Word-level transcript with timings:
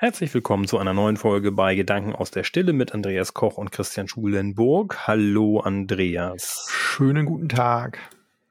Herzlich 0.00 0.32
willkommen 0.32 0.68
zu 0.68 0.78
einer 0.78 0.94
neuen 0.94 1.16
Folge 1.16 1.50
bei 1.50 1.74
Gedanken 1.74 2.14
aus 2.14 2.30
der 2.30 2.44
Stille 2.44 2.72
mit 2.72 2.94
Andreas 2.94 3.34
Koch 3.34 3.58
und 3.58 3.72
Christian 3.72 4.06
Schulenburg. 4.06 5.08
Hallo 5.08 5.58
Andreas. 5.58 6.68
Schönen 6.70 7.26
guten 7.26 7.48
Tag. 7.48 7.98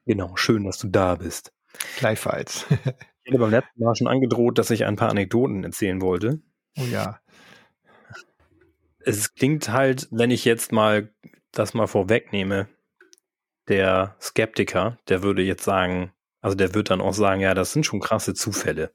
Genau, 0.04 0.36
schön, 0.36 0.64
dass 0.64 0.76
du 0.76 0.88
da 0.88 1.14
bist. 1.14 1.54
Gleichfalls. 1.96 2.66
ich 2.68 3.30
hatte 3.32 3.38
beim 3.38 3.50
letzten 3.50 3.82
Mal 3.82 3.96
schon 3.96 4.08
angedroht, 4.08 4.58
dass 4.58 4.68
ich 4.68 4.84
ein 4.84 4.96
paar 4.96 5.08
Anekdoten 5.08 5.64
erzählen 5.64 6.02
wollte. 6.02 6.42
Oh 6.78 6.84
ja. 6.84 7.18
Es 8.98 9.34
klingt 9.34 9.70
halt, 9.70 10.06
wenn 10.10 10.30
ich 10.30 10.44
jetzt 10.44 10.70
mal 10.70 11.10
das 11.52 11.72
mal 11.72 11.86
vorwegnehme, 11.86 12.68
der 13.68 14.16
Skeptiker, 14.20 14.98
der 15.08 15.22
würde 15.22 15.40
jetzt 15.40 15.64
sagen, 15.64 16.12
also 16.42 16.54
der 16.54 16.74
wird 16.74 16.90
dann 16.90 17.00
auch 17.00 17.14
sagen, 17.14 17.40
ja, 17.40 17.54
das 17.54 17.72
sind 17.72 17.86
schon 17.86 18.00
krasse 18.00 18.34
Zufälle. 18.34 18.92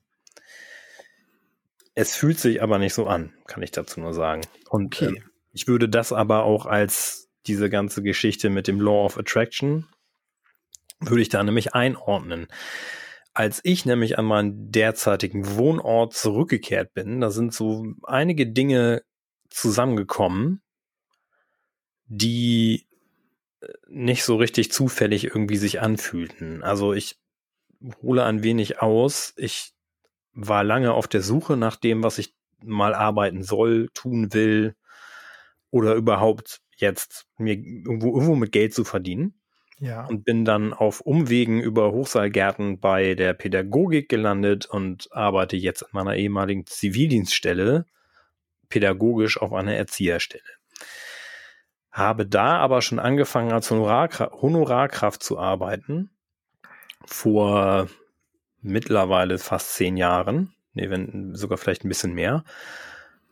Es 1.96 2.16
fühlt 2.16 2.40
sich 2.40 2.62
aber 2.62 2.80
nicht 2.80 2.94
so 2.94 3.06
an, 3.06 3.34
kann 3.46 3.62
ich 3.62 3.72
dazu 3.72 4.00
nur 4.00 4.14
sagen. 4.14 4.42
Und 4.70 4.96
okay. 4.96 5.16
äh, 5.16 5.22
ich 5.52 5.68
würde 5.68 5.88
das 5.88 6.12
aber 6.12 6.44
auch 6.44 6.66
als 6.66 7.30
diese 7.46 7.70
ganze 7.70 8.02
Geschichte 8.02 8.50
mit 8.50 8.68
dem 8.68 8.80
Law 8.80 9.06
of 9.06 9.18
Attraction, 9.18 9.88
würde 11.00 11.22
ich 11.22 11.30
da 11.30 11.44
nämlich 11.44 11.74
einordnen. 11.74 12.48
Als 13.34 13.62
ich 13.64 13.86
nämlich 13.86 14.18
an 14.18 14.26
meinen 14.26 14.72
derzeitigen 14.72 15.56
Wohnort 15.58 16.14
zurückgekehrt 16.14 16.94
bin, 16.94 17.20
da 17.20 17.32
sind 17.32 17.54
so 17.54 17.86
einige 18.04 18.48
Dinge 18.48 19.04
zusammengekommen, 19.50 20.62
die 22.06 22.88
äh, 23.62 23.68
nicht 23.88 24.24
so 24.24 24.36
richtig 24.38 24.72
zufällig 24.72 25.26
irgendwie 25.26 25.58
sich 25.58 25.82
anfühlten. 25.82 26.64
Also 26.64 26.94
ich 26.94 27.20
hole 28.02 28.24
ein 28.24 28.44
wenig 28.44 28.82
aus. 28.82 29.34
Ich 29.36 29.73
war 30.34 30.64
lange 30.64 30.94
auf 30.94 31.08
der 31.08 31.22
Suche 31.22 31.58
nach 31.58 31.76
dem, 31.76 32.04
was 32.04 32.18
ich 32.18 32.34
mal 32.64 32.94
arbeiten 32.94 33.44
soll, 33.44 33.90
tun 33.94 34.34
will 34.34 34.76
oder 35.70 35.96
überhaupt 35.96 36.62
jetzt 36.76 37.28
mir 37.38 37.54
irgendwo, 37.56 38.14
irgendwo 38.14 38.36
mit 38.36 38.52
Geld 38.52 38.74
zu 38.74 38.84
verdienen. 38.84 39.40
Ja. 39.80 40.06
Und 40.06 40.24
bin 40.24 40.46
dann 40.46 40.72
auf 40.74 41.02
Umwegen 41.02 41.60
über 41.60 41.92
Hochseilgärten 41.92 42.80
bei 42.80 43.16
der 43.16 43.34
Pädagogik 43.34 44.08
gelandet 44.08 44.66
und 44.66 45.10
arbeite 45.12 45.58
jetzt 45.58 45.82
in 45.82 45.90
meiner 45.92 46.16
ehemaligen 46.16 46.66
Zivildienststelle 46.66 47.86
pädagogisch 48.70 49.42
auf 49.42 49.52
einer 49.52 49.76
Erzieherstelle. 49.76 50.44
Habe 51.92 52.26
da 52.26 52.58
aber 52.58 52.82
schon 52.82 52.98
angefangen 53.00 53.52
als 53.52 53.70
Honorarkraft, 53.70 54.42
Honorarkraft 54.42 55.22
zu 55.22 55.38
arbeiten. 55.38 56.12
Vor 57.06 57.90
mittlerweile 58.64 59.38
fast 59.38 59.74
zehn 59.76 59.98
Jahren, 59.98 60.54
nee, 60.74 60.90
wenn 60.90 61.36
sogar 61.36 61.58
vielleicht 61.58 61.86
ein 61.86 61.90
bisschen 61.90 62.14
mehr. 62.14 62.44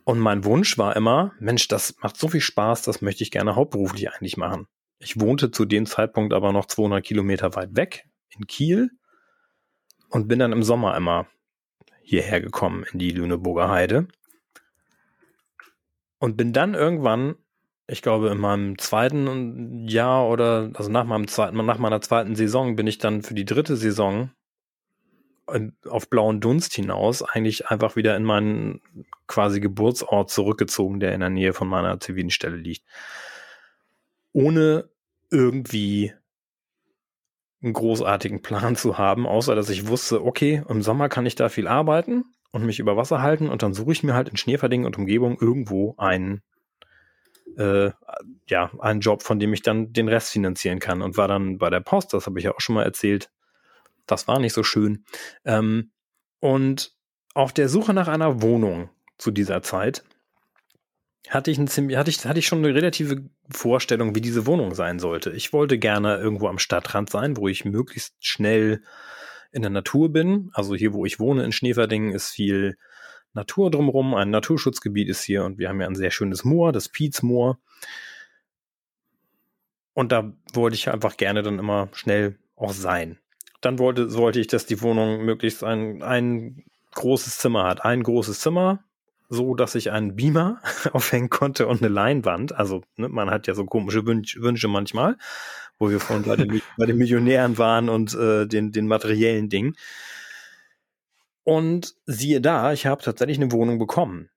Und 0.04 0.20
mein 0.20 0.44
Wunsch 0.46 0.78
war 0.78 0.96
immer, 0.96 1.34
Mensch, 1.40 1.68
das 1.68 1.96
macht 2.02 2.18
so 2.18 2.28
viel 2.28 2.42
Spaß, 2.42 2.84
das 2.84 3.02
möchte 3.02 3.24
ich 3.24 3.32
gerne 3.32 3.56
hauptberuflich 3.56 4.12
eigentlich 4.12 4.38
machen. 4.38 4.68
Ich 5.00 5.20
wohnte 5.20 5.52
zu 5.52 5.66
dem 5.66 5.86
Zeitpunkt 5.86 6.34
aber 6.34 6.52
noch 6.52 6.66
200 6.66 7.04
Kilometer 7.04 7.56
weit 7.56 7.76
weg 7.76 8.06
in 8.30 8.46
Kiel 8.46 8.92
und 10.10 10.28
bin 10.28 10.40
dann 10.40 10.52
im 10.52 10.64
Sommer 10.64 10.96
immer 10.96 11.28
hierher 12.04 12.42
gekommen 12.42 12.86
in 12.92 13.00
die 13.00 13.12
Lüneburger 13.12 13.70
Heide 13.70 14.08
und 16.20 16.38
bin 16.38 16.54
dann 16.54 16.74
irgendwann, 16.74 17.36
ich 17.88 18.02
glaube 18.02 18.30
in 18.30 18.38
meinem 18.38 18.78
zweiten 18.78 19.88
Jahr 19.88 20.28
oder 20.28 20.72
also 20.74 20.92
nach 20.92 21.06
meinem 21.06 21.28
zweiten, 21.28 21.58
nach 21.66 21.80
meiner 21.80 22.02
zweiten 22.02 22.36
Saison 22.36 22.76
bin 22.76 22.88
ich 22.88 22.98
dann 22.98 23.24
für 23.24 23.34
die 23.34 23.46
dritte 23.46 23.76
Saison 23.76 24.30
auf 25.46 26.10
blauen 26.10 26.40
Dunst 26.40 26.74
hinaus 26.74 27.24
eigentlich 27.24 27.68
einfach 27.68 27.96
wieder 27.96 28.16
in 28.16 28.24
meinen 28.24 28.82
quasi 29.28 29.60
Geburtsort 29.60 30.30
zurückgezogen, 30.30 31.00
der 31.00 31.14
in 31.14 31.20
der 31.20 31.30
Nähe 31.30 31.54
von 31.54 31.68
meiner 31.68 32.00
zivilen 32.00 32.30
Stelle 32.30 32.58
liegt. 32.58 32.84
Ohne 34.34 34.90
irgendwie 35.30 36.14
einen 37.62 37.74
großartigen 37.74 38.42
Plan 38.42 38.76
zu 38.76 38.98
haben, 38.98 39.28
außer 39.28 39.56
dass 39.56 39.70
ich 39.70 39.88
wusste, 39.88 40.24
okay, 40.24 40.64
im 40.68 40.82
Sommer 40.82 41.10
kann 41.10 41.26
ich 41.26 41.36
da 41.36 41.50
viel 41.50 41.68
arbeiten 41.68 42.26
und 42.52 42.66
mich 42.66 42.80
über 42.80 42.98
Wasser 42.98 43.22
halten 43.22 43.50
und 43.50 43.64
dann 43.64 43.74
suche 43.74 43.92
ich 43.92 44.04
mir 44.04 44.14
halt 44.14 44.30
in 44.30 44.38
Schneeverdingen 44.38 44.86
und 44.86 44.98
Umgebung 44.98 45.38
irgendwo 45.40 45.96
einen, 45.98 46.42
äh, 47.58 47.92
ja, 48.48 48.72
einen 48.80 49.02
Job, 49.02 49.22
von 49.22 49.40
dem 49.40 49.54
ich 49.54 49.62
dann 49.62 49.94
den 49.94 50.08
Rest 50.08 50.32
finanzieren 50.32 50.80
kann 50.80 51.02
und 51.02 51.18
war 51.18 51.28
dann 51.28 51.58
bei 51.58 51.70
der 51.70 51.82
Post, 51.82 52.14
das 52.14 52.26
habe 52.26 52.40
ich 52.40 52.46
ja 52.46 52.52
auch 52.52 52.62
schon 52.62 52.76
mal 52.76 52.84
erzählt, 52.84 53.30
das 54.12 54.28
war 54.28 54.40
nicht 54.40 54.54
so 54.54 54.64
schön. 54.64 55.06
Ähm, 55.46 55.92
und 56.40 56.96
auf 57.34 57.54
der 57.54 57.70
Suche 57.70 57.94
nach 57.94 58.08
einer 58.08 58.42
Wohnung 58.42 58.90
zu 59.18 59.32
dieser 59.32 59.62
Zeit 59.62 60.04
hatte 61.30 61.52
ich, 61.52 61.58
ein 61.58 61.68
ziemlich, 61.68 61.98
hatte, 61.98 62.10
ich, 62.10 62.26
hatte 62.26 62.40
ich 62.40 62.48
schon 62.48 62.60
eine 62.60 62.76
relative 62.76 63.30
Vorstellung, 63.50 64.16
wie 64.16 64.22
diese 64.22 64.48
Wohnung 64.48 64.74
sein 64.74 65.00
sollte. 65.00 65.32
Ich 65.32 65.54
wollte 65.54 65.78
gerne 65.78 66.18
irgendwo 66.18 66.48
am 66.48 66.60
Stadtrand 66.60 67.10
sein, 67.10 67.38
wo 67.38 67.48
ich 67.48 67.64
möglichst 67.64 68.16
schnell 68.20 68.84
in 69.52 69.62
der 69.62 69.72
Natur 69.72 70.12
bin. 70.12 70.50
Also 70.54 70.76
hier, 70.76 70.94
wo 70.94 71.06
ich 71.06 71.20
wohne 71.20 71.44
in 71.44 71.52
Schneeverdingen, 71.52 72.12
ist 72.12 72.32
viel 72.32 72.78
Natur 73.34 73.72
drumherum. 73.72 74.16
Ein 74.16 74.30
Naturschutzgebiet 74.32 75.10
ist 75.10 75.24
hier 75.24 75.46
und 75.46 75.58
wir 75.58 75.70
haben 75.70 75.80
ja 75.80 75.88
ein 75.88 75.96
sehr 75.96 76.12
schönes 76.12 76.44
Moor, 76.44 76.74
das 76.74 76.90
Pietsmoor. 76.90 77.60
Und 79.94 80.12
da 80.12 80.34
wollte 80.54 80.76
ich 80.76 80.90
einfach 80.90 81.18
gerne 81.18 81.44
dann 81.44 81.60
immer 81.60 81.90
schnell 81.94 82.40
auch 82.56 82.74
sein 82.74 83.20
dann 83.62 83.80
wollte, 83.80 84.14
wollte 84.16 84.40
ich, 84.40 84.48
dass 84.48 84.66
die 84.66 84.82
Wohnung 84.82 85.24
möglichst 85.24 85.64
ein, 85.64 86.04
ein 86.04 86.64
großes 86.96 87.38
Zimmer 87.38 87.64
hat. 87.64 87.86
Ein 87.86 88.04
großes 88.04 88.40
Zimmer, 88.40 88.84
so 89.30 89.56
dass 89.56 89.76
ich 89.76 89.92
einen 89.92 90.16
Beamer 90.16 90.60
aufhängen 90.92 91.30
konnte 91.30 91.68
und 91.68 91.82
eine 91.82 91.94
Leinwand. 91.94 92.54
Also 92.54 92.84
ne, 92.98 93.08
man 93.08 93.30
hat 93.30 93.48
ja 93.48 93.54
so 93.54 93.66
komische 93.66 94.06
Wünsch, 94.06 94.38
Wünsche 94.42 94.68
manchmal, 94.68 95.18
wo 95.80 95.90
wir 95.90 96.00
vorhin 96.00 96.26
bei 96.26 96.36
den, 96.36 96.62
bei 96.78 96.86
den 96.86 96.98
Millionären 96.98 97.58
waren 97.58 97.88
und 97.88 98.14
äh, 98.14 98.46
den, 98.48 98.72
den 98.72 98.88
materiellen 98.88 99.50
Dingen. 99.50 99.76
Und 101.44 101.96
siehe 102.06 102.42
da, 102.42 102.74
ich 102.74 102.86
habe 102.86 103.04
tatsächlich 103.04 103.40
eine 103.40 103.52
Wohnung 103.52 103.80
bekommen. 103.80 104.30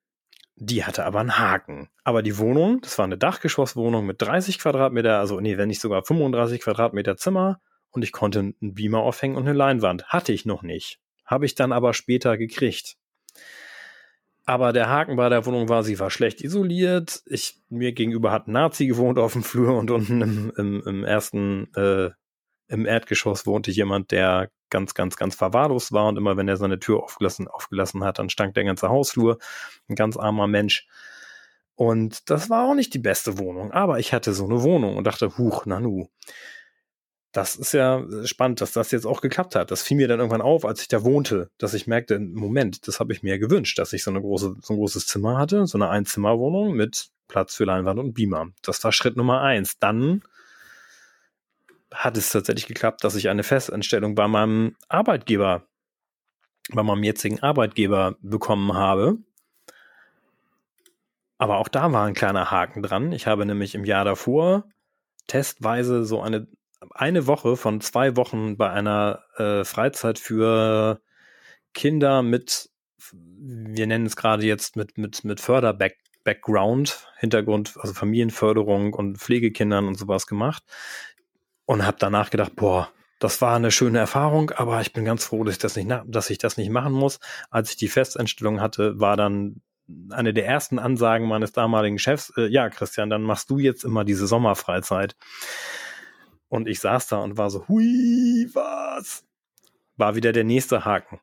Die 0.57 0.85
hatte 0.85 1.05
aber 1.05 1.21
einen 1.21 1.39
Haken. 1.39 1.89
Aber 2.05 2.23
die 2.23 2.39
Wohnung, 2.39 2.81
das 2.81 2.97
war 2.99 3.05
eine 3.05 3.19
Dachgeschosswohnung 3.19 4.07
mit 4.07 4.23
30 4.23 4.59
Quadratmeter, 4.59 5.19
also 5.19 5.41
nee, 5.41 5.59
wenn 5.59 5.69
nicht 5.69 5.81
sogar 5.81 6.05
35 6.05 6.61
Quadratmeter 6.61 7.17
Zimmer, 7.17 7.61
und 7.95 8.03
ich 8.03 8.13
konnte 8.13 8.41
einen 8.41 8.75
Beamer 8.75 8.99
aufhängen 8.99 9.37
und 9.37 9.45
eine 9.45 9.57
Leinwand. 9.57 10.09
Hatte 10.09 10.33
ich 10.33 10.45
noch 10.45 10.63
nicht. 10.63 10.99
Habe 11.25 11.47
ich 11.47 11.55
dann 11.55 11.73
aber 11.73 11.95
später 11.95 12.37
gekriegt. 12.37 12.97
Aber 14.45 14.73
der 14.73 14.89
Haken 14.89 15.17
bei 15.17 15.29
der 15.29 15.47
Wohnung 15.47 15.69
war, 15.69 15.85
sie 15.85 15.99
war 15.99 16.11
schlecht 16.11 16.43
isoliert. 16.43 17.23
Ich, 17.27 17.63
mir 17.71 17.93
gegenüber 17.93 18.33
hat 18.33 18.49
ein 18.49 18.53
Nazi 18.53 18.87
gewohnt 18.87 19.19
auf 19.19 19.33
dem 19.33 19.45
Flur 19.45 19.79
und 19.79 19.91
unten 19.91 20.21
im, 20.21 20.53
im, 20.57 20.83
im 20.85 21.05
ersten, 21.05 21.73
äh, 21.75 22.11
im 22.67 22.85
Erdgeschoss 22.85 23.47
wohnte 23.47 23.71
jemand, 23.71 24.11
der 24.11 24.51
ganz, 24.71 24.95
ganz, 24.95 25.17
ganz 25.17 25.37
verwahrlost 25.37 25.93
war 25.93 26.09
und 26.09 26.19
immer 26.19 26.37
wenn 26.37 26.49
er 26.49 26.57
seine 26.57 26.81
Tür 26.81 27.03
aufgelassen, 27.03 27.47
aufgelassen 27.47 28.03
hat, 28.03 28.19
dann 28.19 28.29
stank 28.29 28.55
der 28.55 28.65
ganze 28.65 28.89
Hausflur. 28.89 29.39
Ein 29.89 29.95
ganz 29.95 30.17
armer 30.17 30.49
Mensch. 30.49 30.89
Und 31.77 32.29
das 32.29 32.51
war 32.51 32.69
auch 32.69 32.75
nicht 32.75 32.93
die 32.93 32.99
beste 32.99 33.39
Wohnung, 33.39 33.73
aber 33.73 33.99
ich 34.01 34.13
hatte 34.13 34.35
so 34.35 34.45
eine 34.45 34.63
Wohnung 34.63 34.97
und 34.97 35.07
dachte, 35.07 35.39
huch, 35.39 35.65
nanu 35.65 36.09
das 37.35 37.57
ist 37.57 37.73
ja 37.73 38.07
spannend, 38.25 38.61
dass 38.61 38.71
das 38.71 38.93
jetzt 38.93 39.07
auch 39.07 39.21
geklappt 39.21 39.57
hat. 39.57 39.73
Das 39.73 39.83
fiel 39.83 39.97
mir 39.97 40.07
dann 40.07 40.21
irgendwann 40.21 40.41
auf, 40.41 40.65
als 40.65 40.83
ich 40.83 40.89
da 40.89 41.03
wohnte, 41.03 41.51
dass 41.59 41.75
ich 41.75 41.89
merkte, 41.89 42.21
Moment, 42.21 42.87
das 42.87 43.01
habe 43.01 43.13
ich 43.13 43.25
mir 43.25 43.41
gewünscht, 43.41 43.77
dass 43.81 43.93
ich 43.93 44.05
so 44.05 44.13
eine 44.13 44.21
große, 44.21 44.55
so 44.63 44.73
ein 44.73 44.77
großes 44.77 45.07
Zimmer 45.07 45.37
hatte, 45.37 45.67
so 45.67 45.77
eine 45.77 45.91
Einzimmerwohnung 45.91 46.75
mit 46.75 47.09
Platz 47.27 47.57
für 47.57 47.65
Leinwand 47.65 47.99
und 47.99 48.15
Beamer. 48.15 48.51
Das 48.63 48.83
war 48.85 48.93
Schritt 48.93 49.17
Nummer 49.17 49.41
eins. 49.41 49.81
Dann 49.81 50.23
hat 51.93 52.17
es 52.17 52.31
tatsächlich 52.31 52.69
geklappt, 52.69 53.03
dass 53.03 53.17
ich 53.17 53.29
eine 53.29 53.43
Festanstellung 53.43 54.15
bei 54.15 54.29
meinem 54.29 54.77
Arbeitgeber, 54.89 55.67
bei 56.73 56.85
meinem 56.85 57.03
jetzigen 57.03 57.41
Arbeitgeber 57.41 58.17
bekommen 58.21 58.75
habe. 58.75 59.19
Aber 61.39 61.59
auch 61.59 61.69
da 61.69 61.91
war 61.91 62.07
ein 62.07 62.15
kleiner 62.15 62.53
Haken 62.53 62.81
dran. 62.81 63.11
Ich 63.11 63.27
habe 63.27 63.45
nämlich 63.45 63.75
im 63.75 63.85
Jahr 63.85 64.05
davor 64.05 64.69
testweise 65.27 66.05
so 66.05 66.23
eine 66.23 66.47
eine 66.91 67.27
Woche 67.27 67.57
von 67.57 67.81
zwei 67.81 68.17
Wochen 68.17 68.57
bei 68.57 68.71
einer 68.71 69.25
äh, 69.37 69.65
Freizeit 69.65 70.19
für 70.19 71.01
Kinder 71.73 72.23
mit, 72.23 72.71
wir 73.13 73.87
nennen 73.87 74.07
es 74.07 74.17
gerade 74.17 74.45
jetzt 74.45 74.77
mit, 74.77 74.97
mit, 74.99 75.25
mit 75.25 75.41
Förder-Background, 75.41 77.09
Hintergrund, 77.19 77.75
also 77.79 77.95
Familienförderung 77.95 78.95
und 78.95 79.19
Pflegekindern 79.19 79.87
und 79.87 79.99
sowas 79.99 80.27
gemacht. 80.27 80.63
Und 81.67 81.87
habe 81.87 81.97
danach 81.99 82.31
gedacht, 82.31 82.57
boah, 82.57 82.91
das 83.19 83.41
war 83.41 83.57
eine 83.57 83.71
schöne 83.71 83.99
Erfahrung, 83.99 84.51
aber 84.51 84.81
ich 84.81 84.93
bin 84.93 85.05
ganz 85.05 85.25
froh, 85.25 85.45
dass 85.45 85.55
ich 85.55 85.59
das 85.59 85.77
nicht, 85.77 85.91
dass 86.07 86.31
ich 86.31 86.39
das 86.39 86.57
nicht 86.57 86.71
machen 86.71 86.93
muss. 86.93 87.21
Als 87.51 87.71
ich 87.71 87.77
die 87.77 87.89
Festeinstellung 87.89 88.61
hatte, 88.61 89.01
war 89.01 89.17
dann 89.17 89.63
eine 90.11 90.33
der 90.33 90.47
ersten 90.47 90.79
Ansagen 90.79 91.29
meines 91.29 91.53
damaligen 91.53 91.99
Chefs, 91.99 92.33
äh, 92.37 92.47
ja, 92.47 92.69
Christian, 92.71 93.11
dann 93.11 93.23
machst 93.23 93.51
du 93.51 93.59
jetzt 93.59 93.85
immer 93.85 94.05
diese 94.05 94.27
Sommerfreizeit. 94.27 95.17
Und 96.55 96.69
ich 96.69 96.81
saß 96.81 97.09
da 97.09 97.19
und 97.19 97.37
war 97.37 97.51
so, 97.51 97.67
hui, 97.67 98.49
was? 98.53 99.25
War 99.97 100.15
wieder 100.15 100.33
der 100.33 100.45
nächste 100.45 100.85
Haken. 100.85 101.21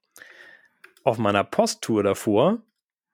Auf 1.04 1.18
meiner 1.18 1.44
Posttour 1.44 2.04
davor 2.04 2.62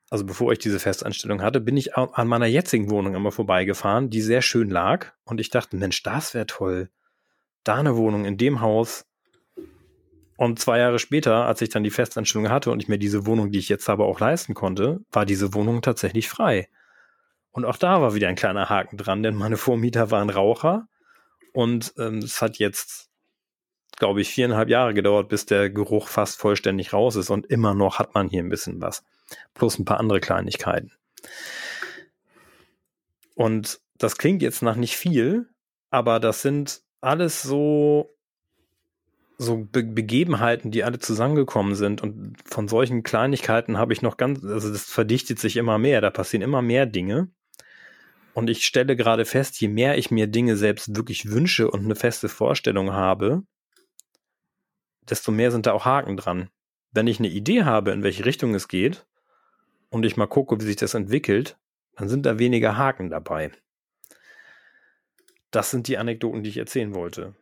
also 0.10 0.26
bevor 0.26 0.54
ich 0.54 0.60
diese 0.60 0.80
Festanstellung 0.80 1.42
hatte, 1.42 1.60
bin 1.60 1.76
ich 1.76 1.98
an 1.98 2.28
meiner 2.28 2.46
jetzigen 2.46 2.90
Wohnung 2.90 3.14
immer 3.16 3.32
vorbeigefahren, 3.32 4.10
die 4.10 4.22
sehr 4.22 4.42
schön 4.42 4.70
lag. 4.70 5.12
Und 5.26 5.42
ich 5.42 5.50
dachte, 5.50 5.76
Mensch, 5.76 6.02
das 6.04 6.34
wäre 6.34 6.46
toll. 6.46 6.90
Da 7.64 7.76
eine 7.76 7.98
Wohnung 7.98 8.24
in 8.24 8.38
dem 8.38 8.62
Haus. 8.62 9.06
Und 10.38 10.60
zwei 10.60 10.80
Jahre 10.80 11.00
später, 11.00 11.46
als 11.46 11.62
ich 11.62 11.70
dann 11.70 11.84
die 11.84 11.90
Festanstellung 11.90 12.50
hatte 12.50 12.72
und 12.72 12.82
ich 12.82 12.88
mir 12.88 13.00
diese 13.00 13.26
Wohnung, 13.26 13.52
die 13.52 13.60
ich 13.60 13.70
jetzt 13.70 13.90
habe, 13.90 14.06
auch 14.06 14.20
leisten 14.20 14.54
konnte, 14.54 15.02
war 15.12 15.26
diese 15.26 15.54
Wohnung 15.54 15.82
tatsächlich 15.82 16.30
frei. 16.30 16.70
Und 17.52 17.66
auch 17.66 17.78
da 17.78 18.02
war 18.02 18.14
wieder 18.14 18.30
ein 18.30 18.36
kleiner 18.36 18.70
Haken 18.70 18.98
dran, 18.98 19.24
denn 19.24 19.36
meine 19.36 19.58
Vormieter 19.58 20.12
waren 20.12 20.30
Raucher. 20.30 20.88
Und 21.58 21.96
ähm, 21.98 22.20
es 22.20 22.40
hat 22.40 22.60
jetzt, 22.60 23.10
glaube 23.98 24.22
ich, 24.22 24.30
viereinhalb 24.30 24.70
Jahre 24.70 24.94
gedauert, 24.94 25.28
bis 25.28 25.48
der 25.48 25.72
Geruch 25.72 26.08
fast 26.08 26.40
vollständig 26.40 26.94
raus 26.94 27.16
ist. 27.16 27.32
Und 27.32 27.48
immer 27.48 27.74
noch 27.74 27.98
hat 27.98 28.14
man 28.14 28.30
hier 28.30 28.44
ein 28.44 28.50
bisschen 28.50 28.80
was 28.80 29.04
plus 29.56 29.80
ein 29.80 29.84
paar 29.84 30.00
andere 30.00 30.20
Kleinigkeiten. 30.20 30.92
Und 33.34 33.82
das 33.98 34.20
klingt 34.20 34.44
jetzt 34.44 34.62
nach 34.62 34.76
nicht 34.76 34.98
viel, 34.98 35.50
aber 35.90 36.20
das 36.20 36.44
sind 36.44 36.84
alles 37.02 37.42
so 37.42 38.16
so 39.40 39.58
Be 39.58 39.84
Begebenheiten, 39.84 40.70
die 40.70 40.84
alle 40.84 41.00
zusammengekommen 41.00 41.74
sind 41.74 42.04
und 42.04 42.36
von 42.46 42.68
solchen 42.68 43.02
Kleinigkeiten 43.02 43.80
habe 43.80 43.94
ich 43.94 44.04
noch 44.04 44.18
ganz, 44.18 44.44
also 44.44 44.72
das 44.72 44.84
verdichtet 44.84 45.40
sich 45.40 45.58
immer 45.58 45.80
mehr, 45.80 46.02
da 46.02 46.12
passieren 46.12 46.44
immer 46.44 46.62
mehr 46.62 46.86
Dinge. 46.86 47.32
Und 48.38 48.52
ich 48.52 48.68
stelle 48.68 48.96
gerade 48.96 49.26
fest, 49.26 49.60
je 49.60 49.68
mehr 49.68 49.98
ich 49.98 50.12
mir 50.12 50.28
Dinge 50.28 50.58
selbst 50.58 50.96
wirklich 50.96 51.32
wünsche 51.32 51.72
und 51.72 51.86
eine 51.86 51.96
feste 51.96 52.30
Vorstellung 52.30 52.94
habe, 52.94 53.42
desto 55.10 55.32
mehr 55.32 55.50
sind 55.50 55.66
da 55.66 55.72
auch 55.72 55.86
Haken 55.86 56.18
dran. 56.18 56.52
Wenn 56.92 57.08
ich 57.08 57.18
eine 57.18 57.30
Idee 57.30 57.64
habe, 57.64 57.90
in 57.90 58.04
welche 58.04 58.26
Richtung 58.26 58.54
es 58.54 58.68
geht, 58.68 59.08
und 59.90 60.06
ich 60.06 60.18
mal 60.18 60.28
gucke, 60.28 60.60
wie 60.60 60.66
sich 60.66 60.76
das 60.76 60.94
entwickelt, 60.94 61.58
dann 61.96 62.10
sind 62.10 62.28
da 62.28 62.38
weniger 62.38 62.78
Haken 62.78 63.10
dabei. 63.10 63.52
Das 65.50 65.72
sind 65.72 65.88
die 65.88 65.98
Anekdoten, 65.98 66.44
die 66.44 66.52
ich 66.52 66.58
erzählen 66.58 66.94
wollte. 66.94 67.34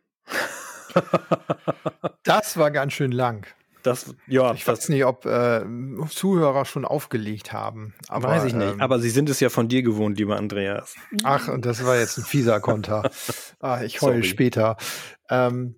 das 2.22 2.56
war 2.56 2.70
ganz 2.70 2.94
schön 2.94 3.12
lang. 3.12 3.46
Das, 3.86 4.14
ja, 4.26 4.52
ich 4.52 4.66
weiß 4.66 4.88
nicht, 4.88 5.04
ob 5.04 5.26
äh, 5.26 5.64
Zuhörer 6.08 6.64
schon 6.64 6.84
aufgelegt 6.84 7.52
haben. 7.52 7.94
Aber, 8.08 8.28
weiß 8.28 8.44
ich 8.44 8.54
nicht. 8.54 8.72
Ähm, 8.72 8.80
aber 8.80 8.98
sie 8.98 9.10
sind 9.10 9.30
es 9.30 9.38
ja 9.38 9.48
von 9.48 9.68
dir 9.68 9.82
gewohnt, 9.82 10.18
lieber 10.18 10.36
Andreas. 10.36 10.96
Ach, 11.22 11.48
und 11.48 11.64
das 11.64 11.84
war 11.84 11.96
jetzt 11.96 12.18
ein 12.18 12.24
fieser 12.24 12.58
Konter. 12.60 13.08
ah, 13.60 13.82
ich 13.82 14.02
heule 14.02 14.24
später. 14.24 14.76
Ähm, 15.30 15.76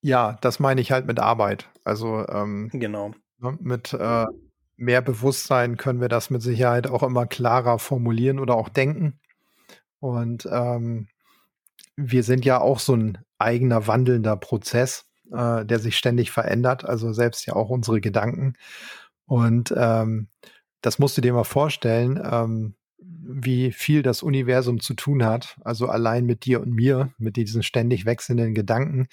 ja, 0.00 0.36
das 0.40 0.58
meine 0.58 0.80
ich 0.80 0.90
halt 0.90 1.06
mit 1.06 1.20
Arbeit. 1.20 1.70
Also 1.84 2.26
ähm, 2.28 2.68
genau. 2.72 3.12
Ne? 3.38 3.56
Mit 3.60 3.92
äh, 3.92 4.26
mehr 4.76 5.00
Bewusstsein 5.00 5.76
können 5.76 6.00
wir 6.00 6.08
das 6.08 6.28
mit 6.28 6.42
Sicherheit 6.42 6.88
auch 6.88 7.04
immer 7.04 7.26
klarer 7.26 7.78
formulieren 7.78 8.40
oder 8.40 8.56
auch 8.56 8.68
denken. 8.68 9.20
Und 10.00 10.48
ähm, 10.50 11.06
wir 11.94 12.24
sind 12.24 12.44
ja 12.44 12.60
auch 12.60 12.80
so 12.80 12.96
ein 12.96 13.18
eigener 13.38 13.86
wandelnder 13.86 14.36
Prozess, 14.36 15.04
äh, 15.32 15.64
der 15.64 15.78
sich 15.78 15.96
ständig 15.96 16.30
verändert, 16.30 16.84
also 16.84 17.12
selbst 17.12 17.46
ja 17.46 17.54
auch 17.54 17.70
unsere 17.70 18.00
Gedanken. 18.00 18.54
Und 19.26 19.72
ähm, 19.76 20.28
das 20.80 20.98
musst 20.98 21.16
du 21.16 21.20
dir 21.20 21.32
mal 21.32 21.44
vorstellen. 21.44 22.20
Ähm, 22.24 22.74
wie 23.24 23.72
viel 23.72 24.02
das 24.02 24.22
Universum 24.22 24.80
zu 24.80 24.94
tun 24.94 25.24
hat, 25.24 25.56
also 25.64 25.86
allein 25.86 26.26
mit 26.26 26.44
dir 26.44 26.60
und 26.60 26.72
mir, 26.72 27.12
mit 27.18 27.36
diesen 27.36 27.62
ständig 27.62 28.04
wechselnden 28.04 28.54
Gedanken, 28.54 29.06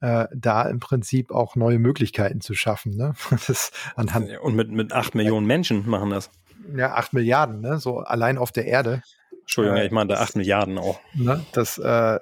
äh, 0.00 0.26
da 0.34 0.62
im 0.68 0.78
Prinzip 0.78 1.30
auch 1.30 1.56
neue 1.56 1.78
Möglichkeiten 1.78 2.40
zu 2.40 2.54
schaffen. 2.54 2.96
Ne? 2.96 3.14
Das 3.46 3.70
anhand 3.94 4.30
und 4.40 4.56
mit, 4.56 4.70
mit 4.70 4.92
acht 4.92 5.14
Millionen 5.14 5.46
Menschen 5.46 5.88
machen 5.88 6.10
das. 6.10 6.30
Ja, 6.76 6.94
acht 6.94 7.12
Milliarden, 7.12 7.60
ne? 7.60 7.78
so 7.78 7.98
allein 7.98 8.38
auf 8.38 8.52
der 8.52 8.66
Erde. 8.66 9.02
Entschuldigung, 9.46 9.78
ich 9.78 9.92
meine 9.92 10.18
acht 10.18 10.34
Milliarden 10.34 10.76
auch. 10.76 11.00
Ne? 11.14 11.46
Das, 11.52 11.78
äh, 11.78 12.18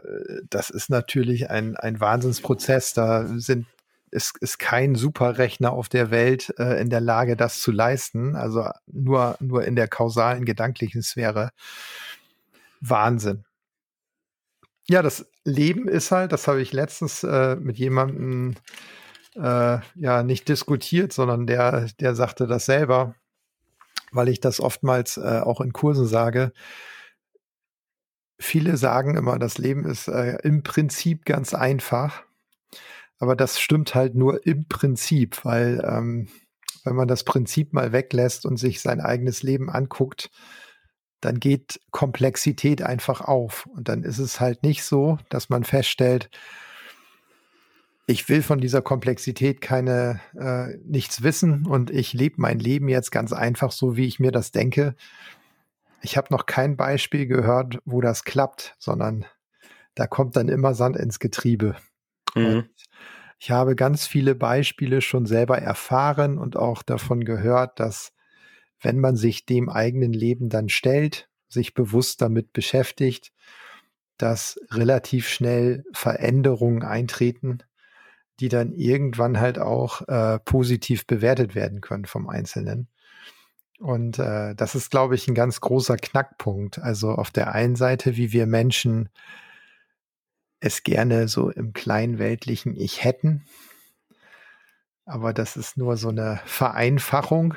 das 0.50 0.68
ist 0.68 0.90
natürlich 0.90 1.48
ein, 1.48 1.74
ein 1.74 1.98
Wahnsinnsprozess. 1.98 2.92
Da 2.92 3.26
sind 3.26 3.66
ist, 4.10 4.38
ist 4.38 4.58
kein 4.58 4.94
Superrechner 4.94 5.72
auf 5.72 5.88
der 5.88 6.10
Welt 6.10 6.54
äh, 6.58 6.80
in 6.80 6.88
der 6.88 7.00
Lage, 7.00 7.36
das 7.36 7.60
zu 7.60 7.72
leisten. 7.72 8.36
Also 8.36 8.68
nur, 8.86 9.36
nur 9.40 9.64
in 9.64 9.74
der 9.74 9.88
kausalen, 9.88 10.44
gedanklichen 10.44 11.02
Sphäre. 11.02 11.50
Wahnsinn. 12.80 13.44
Ja, 14.86 15.02
das 15.02 15.26
Leben 15.44 15.88
ist 15.88 16.12
halt, 16.12 16.30
das 16.30 16.46
habe 16.46 16.62
ich 16.62 16.72
letztens 16.72 17.24
äh, 17.24 17.56
mit 17.56 17.78
jemandem 17.78 18.54
äh, 19.34 19.78
ja 19.94 20.22
nicht 20.22 20.48
diskutiert, 20.48 21.12
sondern 21.12 21.46
der, 21.46 21.88
der 21.98 22.14
sagte 22.14 22.46
das 22.46 22.66
selber, 22.66 23.14
weil 24.12 24.28
ich 24.28 24.40
das 24.40 24.60
oftmals 24.60 25.16
äh, 25.16 25.40
auch 25.42 25.60
in 25.60 25.72
Kursen 25.72 26.06
sage. 26.06 26.52
Viele 28.38 28.76
sagen 28.76 29.16
immer, 29.16 29.38
das 29.38 29.58
Leben 29.58 29.84
ist 29.84 30.08
äh, 30.08 30.36
im 30.42 30.62
Prinzip 30.62 31.24
ganz 31.24 31.54
einfach. 31.54 32.24
Aber 33.18 33.36
das 33.36 33.60
stimmt 33.60 33.94
halt 33.94 34.14
nur 34.14 34.46
im 34.46 34.66
Prinzip, 34.66 35.44
weil 35.44 35.82
ähm, 35.86 36.28
wenn 36.84 36.96
man 36.96 37.08
das 37.08 37.24
Prinzip 37.24 37.72
mal 37.72 37.92
weglässt 37.92 38.44
und 38.44 38.56
sich 38.56 38.80
sein 38.80 39.00
eigenes 39.00 39.42
Leben 39.42 39.70
anguckt, 39.70 40.30
dann 41.20 41.40
geht 41.40 41.80
Komplexität 41.90 42.82
einfach 42.82 43.22
auf. 43.22 43.66
Und 43.66 43.88
dann 43.88 44.02
ist 44.02 44.18
es 44.18 44.40
halt 44.40 44.62
nicht 44.62 44.84
so, 44.84 45.18
dass 45.30 45.48
man 45.48 45.64
feststellt, 45.64 46.28
ich 48.06 48.28
will 48.28 48.42
von 48.42 48.60
dieser 48.60 48.82
Komplexität 48.82 49.62
keine 49.62 50.20
äh, 50.38 50.76
nichts 50.84 51.22
wissen 51.22 51.66
und 51.66 51.90
ich 51.90 52.12
lebe 52.12 52.36
mein 52.38 52.58
Leben 52.58 52.88
jetzt 52.88 53.10
ganz 53.10 53.32
einfach 53.32 53.72
so, 53.72 53.96
wie 53.96 54.06
ich 54.06 54.20
mir 54.20 54.30
das 54.30 54.52
denke. 54.52 54.94
Ich 56.04 56.18
habe 56.18 56.28
noch 56.30 56.44
kein 56.44 56.76
Beispiel 56.76 57.26
gehört, 57.26 57.78
wo 57.86 58.02
das 58.02 58.24
klappt, 58.24 58.74
sondern 58.78 59.24
da 59.94 60.06
kommt 60.06 60.36
dann 60.36 60.50
immer 60.50 60.74
Sand 60.74 60.96
ins 60.98 61.18
Getriebe. 61.18 61.76
Mhm. 62.34 62.68
Ich 63.38 63.50
habe 63.50 63.74
ganz 63.74 64.06
viele 64.06 64.34
Beispiele 64.34 65.00
schon 65.00 65.24
selber 65.24 65.58
erfahren 65.58 66.36
und 66.36 66.56
auch 66.56 66.82
davon 66.82 67.24
gehört, 67.24 67.80
dass 67.80 68.12
wenn 68.82 69.00
man 69.00 69.16
sich 69.16 69.46
dem 69.46 69.70
eigenen 69.70 70.12
Leben 70.12 70.50
dann 70.50 70.68
stellt, 70.68 71.30
sich 71.48 71.72
bewusst 71.72 72.20
damit 72.20 72.52
beschäftigt, 72.52 73.32
dass 74.18 74.60
relativ 74.70 75.26
schnell 75.26 75.84
Veränderungen 75.94 76.82
eintreten, 76.82 77.60
die 78.40 78.50
dann 78.50 78.72
irgendwann 78.72 79.40
halt 79.40 79.58
auch 79.58 80.06
äh, 80.06 80.38
positiv 80.40 81.06
bewertet 81.06 81.54
werden 81.54 81.80
können 81.80 82.04
vom 82.04 82.28
Einzelnen. 82.28 82.88
Und 83.78 84.18
äh, 84.18 84.54
das 84.54 84.74
ist, 84.74 84.90
glaube 84.90 85.14
ich, 85.14 85.28
ein 85.28 85.34
ganz 85.34 85.60
großer 85.60 85.96
Knackpunkt. 85.96 86.78
Also 86.78 87.10
auf 87.10 87.30
der 87.30 87.52
einen 87.52 87.76
Seite, 87.76 88.16
wie 88.16 88.32
wir 88.32 88.46
Menschen 88.46 89.08
es 90.60 90.82
gerne 90.82 91.28
so 91.28 91.50
im 91.50 91.72
kleinweltlichen 91.72 92.74
Ich 92.76 93.04
hätten. 93.04 93.44
Aber 95.04 95.34
das 95.34 95.56
ist 95.56 95.76
nur 95.76 95.96
so 95.96 96.08
eine 96.08 96.40
Vereinfachung. 96.46 97.54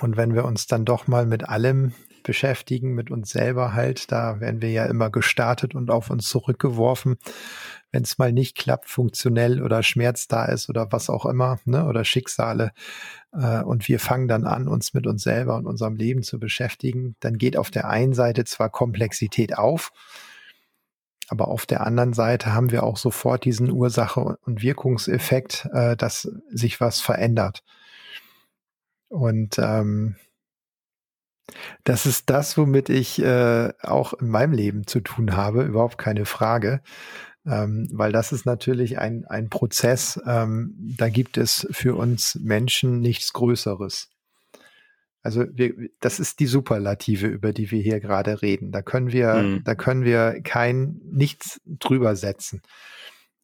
Und 0.00 0.16
wenn 0.16 0.34
wir 0.34 0.44
uns 0.44 0.66
dann 0.66 0.84
doch 0.84 1.08
mal 1.08 1.26
mit 1.26 1.48
allem 1.48 1.92
beschäftigen, 2.22 2.94
mit 2.94 3.10
uns 3.10 3.30
selber 3.30 3.74
halt, 3.74 4.12
da 4.12 4.40
werden 4.40 4.62
wir 4.62 4.70
ja 4.70 4.86
immer 4.86 5.10
gestartet 5.10 5.74
und 5.74 5.90
auf 5.90 6.10
uns 6.10 6.28
zurückgeworfen, 6.28 7.18
wenn 7.92 8.02
es 8.02 8.18
mal 8.18 8.32
nicht 8.32 8.56
klappt, 8.56 8.88
funktionell 8.88 9.62
oder 9.62 9.82
Schmerz 9.82 10.28
da 10.28 10.44
ist 10.44 10.68
oder 10.68 10.92
was 10.92 11.10
auch 11.10 11.26
immer, 11.26 11.58
ne, 11.64 11.86
oder 11.86 12.04
Schicksale. 12.04 12.72
Äh, 13.32 13.62
und 13.62 13.88
wir 13.88 13.98
fangen 13.98 14.28
dann 14.28 14.44
an, 14.44 14.68
uns 14.68 14.94
mit 14.94 15.06
uns 15.06 15.22
selber 15.22 15.56
und 15.56 15.66
unserem 15.66 15.96
Leben 15.96 16.22
zu 16.22 16.38
beschäftigen, 16.38 17.16
dann 17.20 17.38
geht 17.38 17.56
auf 17.56 17.70
der 17.70 17.88
einen 17.88 18.14
Seite 18.14 18.44
zwar 18.44 18.70
Komplexität 18.70 19.58
auf, 19.58 19.92
aber 21.28 21.48
auf 21.48 21.64
der 21.64 21.86
anderen 21.86 22.12
Seite 22.12 22.54
haben 22.54 22.72
wir 22.72 22.82
auch 22.82 22.96
sofort 22.96 23.44
diesen 23.44 23.70
Ursache- 23.70 24.36
und 24.42 24.62
Wirkungseffekt, 24.62 25.68
äh, 25.72 25.96
dass 25.96 26.28
sich 26.50 26.80
was 26.80 27.00
verändert. 27.00 27.62
Und 29.08 29.58
ähm, 29.58 30.16
das 31.84 32.06
ist 32.06 32.30
das, 32.30 32.56
womit 32.56 32.88
ich 32.88 33.20
äh, 33.22 33.72
auch 33.82 34.12
in 34.14 34.28
meinem 34.28 34.52
Leben 34.52 34.86
zu 34.86 35.00
tun 35.00 35.36
habe, 35.36 35.62
überhaupt 35.62 35.98
keine 35.98 36.24
Frage. 36.24 36.80
Ähm, 37.50 37.88
weil 37.90 38.12
das 38.12 38.30
ist 38.30 38.46
natürlich 38.46 38.98
ein, 38.98 39.24
ein 39.26 39.50
Prozess, 39.50 40.20
ähm, 40.24 40.72
da 40.96 41.08
gibt 41.08 41.36
es 41.36 41.66
für 41.72 41.96
uns 41.96 42.36
Menschen 42.36 43.00
nichts 43.00 43.32
Größeres. 43.32 44.08
Also 45.22 45.44
wir, 45.52 45.74
das 45.98 46.20
ist 46.20 46.38
die 46.38 46.46
Superlative, 46.46 47.26
über 47.26 47.52
die 47.52 47.72
wir 47.72 47.82
hier 47.82 47.98
gerade 47.98 48.40
reden. 48.40 48.70
Da 48.70 48.82
können 48.82 49.10
wir, 49.10 49.34
mhm. 49.34 49.64
da 49.64 49.74
können 49.74 50.04
wir 50.04 50.40
kein 50.44 51.00
nichts 51.10 51.60
drüber 51.66 52.14
setzen. 52.14 52.62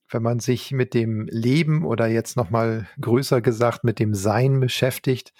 Wenn 0.08 0.22
man 0.22 0.38
sich 0.38 0.70
mit 0.70 0.94
dem 0.94 1.26
Leben 1.26 1.84
oder 1.84 2.06
jetzt 2.06 2.36
noch 2.36 2.48
mal 2.48 2.86
größer 3.00 3.40
gesagt 3.40 3.82
mit 3.82 3.98
dem 3.98 4.14
Sein 4.14 4.60
beschäftigt 4.60 5.32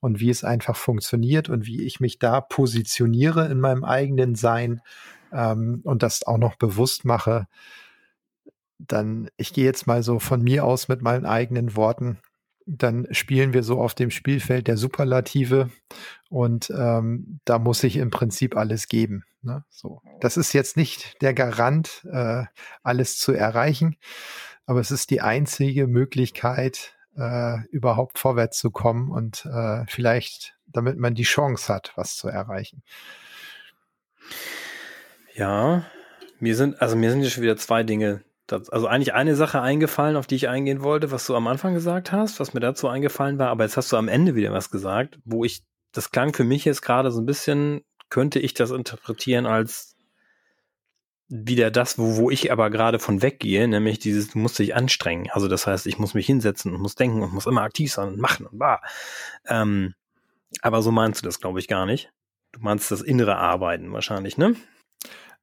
und 0.00 0.18
wie 0.18 0.30
es 0.30 0.42
einfach 0.42 0.74
funktioniert 0.76 1.48
und 1.48 1.66
wie 1.66 1.82
ich 1.82 2.00
mich 2.00 2.18
da 2.18 2.40
positioniere 2.40 3.46
in 3.46 3.60
meinem 3.60 3.84
eigenen 3.84 4.34
Sein 4.34 4.80
ähm, 5.32 5.82
und 5.84 6.02
das 6.02 6.26
auch 6.26 6.38
noch 6.38 6.56
bewusst 6.56 7.04
mache, 7.04 7.46
dann 8.88 9.28
ich 9.36 9.52
gehe 9.52 9.64
jetzt 9.64 9.86
mal 9.86 10.02
so 10.02 10.18
von 10.18 10.42
mir 10.42 10.64
aus 10.64 10.88
mit 10.88 11.02
meinen 11.02 11.26
eigenen 11.26 11.76
Worten 11.76 12.18
dann 12.66 13.06
spielen 13.10 13.52
wir 13.52 13.62
so 13.62 13.80
auf 13.80 13.94
dem 13.94 14.10
Spielfeld 14.10 14.68
der 14.68 14.76
Superlative 14.76 15.70
und 16.28 16.70
ähm, 16.70 17.40
da 17.44 17.58
muss 17.58 17.80
sich 17.80 17.96
im 17.96 18.10
Prinzip 18.10 18.56
alles 18.56 18.88
geben. 18.88 19.24
Ne? 19.42 19.64
So, 19.68 20.00
das 20.20 20.36
ist 20.36 20.52
jetzt 20.52 20.76
nicht 20.76 21.20
der 21.22 21.34
Garant, 21.34 22.06
äh, 22.10 22.44
alles 22.82 23.18
zu 23.18 23.32
erreichen, 23.32 23.96
aber 24.66 24.80
es 24.80 24.90
ist 24.90 25.10
die 25.10 25.20
einzige 25.20 25.86
Möglichkeit, 25.86 26.94
äh, 27.16 27.64
überhaupt 27.70 28.18
vorwärts 28.18 28.58
zu 28.58 28.70
kommen 28.70 29.10
und 29.10 29.44
äh, 29.46 29.84
vielleicht, 29.88 30.56
damit 30.66 30.98
man 30.98 31.14
die 31.14 31.24
Chance 31.24 31.72
hat, 31.72 31.92
was 31.96 32.16
zu 32.16 32.28
erreichen. 32.28 32.82
Ja, 35.34 35.84
mir 36.38 36.56
sind, 36.56 36.80
also 36.80 36.96
mir 36.96 37.10
sind 37.10 37.22
ja 37.22 37.30
schon 37.30 37.42
wieder 37.42 37.56
zwei 37.56 37.82
Dinge 37.82 38.22
das, 38.52 38.70
also 38.70 38.86
eigentlich 38.86 39.14
eine 39.14 39.34
Sache 39.34 39.60
eingefallen, 39.60 40.16
auf 40.16 40.26
die 40.26 40.36
ich 40.36 40.48
eingehen 40.48 40.82
wollte, 40.82 41.10
was 41.10 41.26
du 41.26 41.34
am 41.34 41.46
Anfang 41.46 41.74
gesagt 41.74 42.12
hast, 42.12 42.40
was 42.40 42.54
mir 42.54 42.60
dazu 42.60 42.88
eingefallen 42.88 43.38
war, 43.38 43.48
aber 43.48 43.64
jetzt 43.64 43.76
hast 43.76 43.90
du 43.92 43.96
am 43.96 44.08
Ende 44.08 44.34
wieder 44.34 44.52
was 44.52 44.70
gesagt, 44.70 45.18
wo 45.24 45.44
ich, 45.44 45.62
das 45.92 46.10
klang 46.10 46.32
für 46.32 46.44
mich 46.44 46.64
jetzt 46.64 46.82
gerade 46.82 47.10
so 47.10 47.20
ein 47.20 47.26
bisschen, 47.26 47.82
könnte 48.08 48.38
ich 48.38 48.54
das 48.54 48.70
interpretieren 48.70 49.46
als 49.46 49.96
wieder 51.28 51.70
das, 51.70 51.98
wo, 51.98 52.16
wo 52.16 52.30
ich 52.30 52.52
aber 52.52 52.68
gerade 52.68 52.98
von 52.98 53.22
weggehe, 53.22 53.66
nämlich 53.66 53.98
dieses, 53.98 54.28
du 54.28 54.38
musst 54.38 54.58
dich 54.58 54.74
anstrengen. 54.74 55.30
Also 55.32 55.48
das 55.48 55.66
heißt, 55.66 55.86
ich 55.86 55.98
muss 55.98 56.12
mich 56.12 56.26
hinsetzen 56.26 56.74
und 56.74 56.82
muss 56.82 56.94
denken 56.94 57.22
und 57.22 57.32
muss 57.32 57.46
immer 57.46 57.62
aktiv 57.62 57.90
sein 57.90 58.08
und 58.08 58.18
machen 58.18 58.44
und 58.46 58.60
war. 58.60 58.82
Ähm, 59.46 59.94
aber 60.60 60.82
so 60.82 60.92
meinst 60.92 61.22
du 61.22 61.24
das, 61.24 61.40
glaube 61.40 61.58
ich, 61.58 61.68
gar 61.68 61.86
nicht. 61.86 62.12
Du 62.52 62.60
meinst 62.60 62.90
das 62.90 63.00
innere 63.00 63.36
Arbeiten 63.36 63.92
wahrscheinlich, 63.92 64.36
ne? 64.36 64.56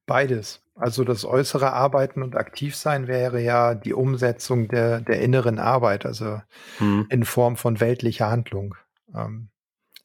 Beides. 0.09 0.61
Also 0.75 1.03
das 1.03 1.23
äußere 1.23 1.71
Arbeiten 1.71 2.23
und 2.23 2.35
Aktivsein 2.35 3.07
wäre 3.07 3.39
ja 3.41 3.75
die 3.75 3.93
Umsetzung 3.93 4.67
der, 4.67 5.01
der 5.01 5.21
inneren 5.21 5.59
Arbeit, 5.59 6.05
also 6.05 6.41
hm. 6.79 7.05
in 7.09 7.25
Form 7.25 7.57
von 7.57 7.79
weltlicher 7.79 8.31
Handlung. 8.31 8.73
Ähm, 9.13 9.49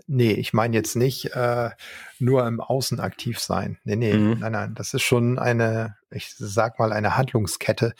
nee, 0.06 0.32
ich 0.32 0.52
meine 0.52 0.76
jetzt 0.76 0.94
nicht 0.94 1.32
äh, 1.34 1.70
nur 2.18 2.46
im 2.46 2.61
Außen 2.61 3.00
aktiv 3.00 3.38
sein. 3.38 3.78
Nee, 3.84 3.96
nee, 3.96 4.12
mhm. 4.12 4.40
nein, 4.40 4.52
nein. 4.52 4.75
Das 4.75 4.92
ist 4.92 5.02
schon 5.02 5.38
eine, 5.38 5.96
ich 6.11 6.34
sag 6.37 6.78
mal, 6.78 6.92
eine 6.92 7.16
Handlungskette, 7.16 7.94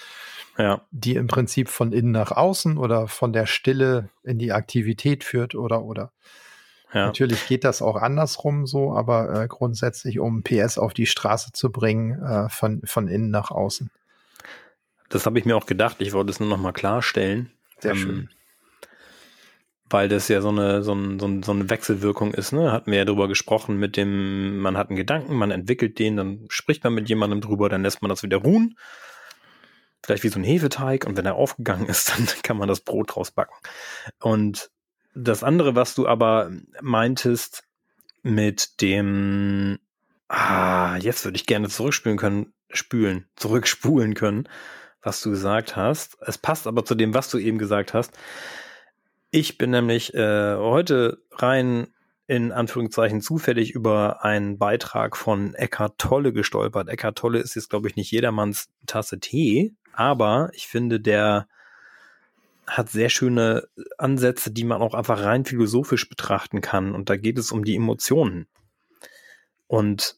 ja. 0.59 0.83
die 0.91 1.15
im 1.15 1.27
Prinzip 1.27 1.71
von 1.71 1.93
innen 1.93 2.13
nach 2.13 2.33
außen 2.33 2.77
oder 2.77 3.09
von 3.09 3.33
der 3.33 3.47
Stille 3.47 4.11
in 4.25 4.39
die 4.39 4.53
Aktivität 4.53 5.25
führt 5.25 5.55
oder 5.55 5.83
oder. 5.85 6.13
Ja. 6.95 7.07
Natürlich 7.07 7.47
geht 7.49 7.65
das 7.65 7.83
auch 7.83 7.97
andersrum 7.97 8.67
so, 8.67 8.95
aber 8.95 9.43
äh, 9.43 9.49
grundsätzlich, 9.49 10.21
um 10.21 10.45
PS 10.45 10.79
auf 10.79 10.95
die 10.95 11.07
Straße 11.07 11.51
zu 11.53 11.73
bringen, 11.73 12.23
äh, 12.23 12.49
von, 12.49 12.83
von 12.85 13.09
innen 13.09 13.31
nach 13.31 13.51
außen. 13.51 13.91
Das 15.09 15.27
habe 15.27 15.39
ich 15.39 15.45
mir 15.45 15.57
auch 15.57 15.67
gedacht. 15.67 15.97
Ich 15.99 16.13
wollte 16.13 16.31
es 16.31 16.39
nur 16.39 16.49
noch 16.49 16.57
mal 16.57 16.73
klarstellen. 16.73 17.51
Sehr 17.81 17.93
ähm, 17.93 17.99
schön. 17.99 18.29
Weil 19.91 20.09
das 20.09 20.29
ja 20.29 20.41
so 20.41 20.49
eine, 20.49 20.85
so, 20.85 20.95
ein, 20.95 21.19
so, 21.19 21.27
ein, 21.27 21.43
so 21.43 21.53
eine 21.53 21.69
Wechselwirkung 21.69 22.33
ist. 22.33 22.53
Ne? 22.53 22.71
Hatten 22.71 22.93
wir 22.93 22.99
ja 22.99 23.05
drüber 23.05 23.27
gesprochen 23.27 23.77
mit 23.77 23.97
dem, 23.97 24.59
man 24.59 24.77
hat 24.77 24.89
einen 24.89 24.97
Gedanken, 24.97 25.35
man 25.35 25.51
entwickelt 25.51 25.99
den, 25.99 26.17
dann 26.17 26.47
spricht 26.49 26.85
man 26.85 26.95
mit 26.95 27.09
jemandem 27.09 27.41
drüber, 27.41 27.69
dann 27.69 27.83
lässt 27.83 28.03
man 28.03 28.09
das 28.09 28.23
wieder 28.23 28.39
ruhen. 28.39 28.77
Vielleicht 30.05 30.23
wie 30.23 30.29
so 30.29 30.39
ein 30.39 30.45
Hefeteig 30.45 31.07
und 31.07 31.17
wenn 31.17 31.27
er 31.27 31.35
aufgegangen 31.35 31.87
ist, 31.87 32.11
dann 32.17 32.27
kann 32.43 32.57
man 32.57 32.69
das 32.69 32.81
Brot 32.81 33.17
draus 33.17 33.33
backen. 33.33 33.55
Und 34.21 34.71
das 35.15 35.43
andere, 35.43 35.75
was 35.75 35.95
du 35.95 36.07
aber 36.07 36.51
meintest 36.81 37.65
mit 38.23 38.81
dem, 38.81 39.79
ah, 40.29 40.97
jetzt 40.97 41.25
würde 41.25 41.37
ich 41.37 41.47
gerne 41.47 41.69
zurückspülen 41.69 42.19
können, 42.19 42.53
spülen, 42.71 43.27
zurückspulen 43.37 44.15
können, 44.15 44.49
was 45.03 45.21
du 45.23 45.31
gesagt 45.31 45.77
hast. 45.77 46.17
Es 46.21 46.39
passt 46.39 46.67
aber 46.67 46.85
zu 46.85 46.95
dem, 46.95 47.15
was 47.15 47.31
du 47.31 47.39
eben 47.39 47.59
gesagt 47.59 47.95
hast. 47.95 48.13
Ich 49.31 49.59
bin 49.59 49.71
nämlich 49.71 50.15
äh, 50.15 50.57
heute 50.57 51.23
rein 51.33 51.89
in 52.27 52.53
Anführungszeichen 52.53 53.21
zufällig 53.21 53.73
über 53.73 54.25
einen 54.25 54.59
Beitrag 54.59 55.17
von 55.17 55.55
Eckhart 55.55 55.99
Tolle 55.99 56.33
gestolpert. 56.33 56.89
Eckhart 56.89 57.19
Tolle 57.19 57.39
ist 57.39 57.55
jetzt, 57.55 57.69
glaube 57.69 57.89
ich, 57.89 57.97
nicht 57.97 58.11
jedermanns 58.11 58.71
Tasse 58.87 59.21
Tee, 59.21 59.75
aber 59.93 60.49
ich 60.55 60.67
finde, 60.67 61.01
der 61.01 61.49
hat 62.67 62.91
sehr 62.91 63.09
schöne 63.09 63.69
Ansätze, 63.99 64.51
die 64.51 64.65
man 64.65 64.81
auch 64.81 64.95
einfach 64.95 65.23
rein 65.23 65.45
philosophisch 65.45 66.09
betrachten 66.09 66.61
kann. 66.61 66.95
Und 66.95 67.11
da 67.11 67.17
geht 67.17 67.39
es 67.39 67.53
um 67.53 67.65
die 67.65 67.77
Emotionen. 67.77 68.47
Und 69.67 70.17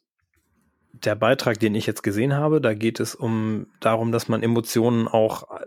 der 0.93 1.15
Beitrag, 1.15 1.59
den 1.59 1.75
ich 1.75 1.87
jetzt 1.87 2.03
gesehen 2.03 2.35
habe, 2.35 2.61
da 2.61 2.75
geht 2.75 3.01
es 3.01 3.15
um 3.15 3.67
darum, 3.81 4.13
dass 4.13 4.29
man 4.29 4.43
Emotionen 4.43 5.09
auch 5.09 5.61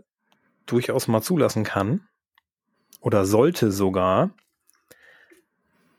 durchaus 0.66 1.08
mal 1.08 1.22
zulassen 1.22 1.64
kann 1.64 2.08
oder 3.02 3.26
sollte 3.26 3.72
sogar, 3.72 4.32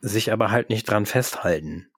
sich 0.00 0.32
aber 0.32 0.50
halt 0.50 0.70
nicht 0.70 0.88
dran 0.88 1.06
festhalten. 1.06 1.90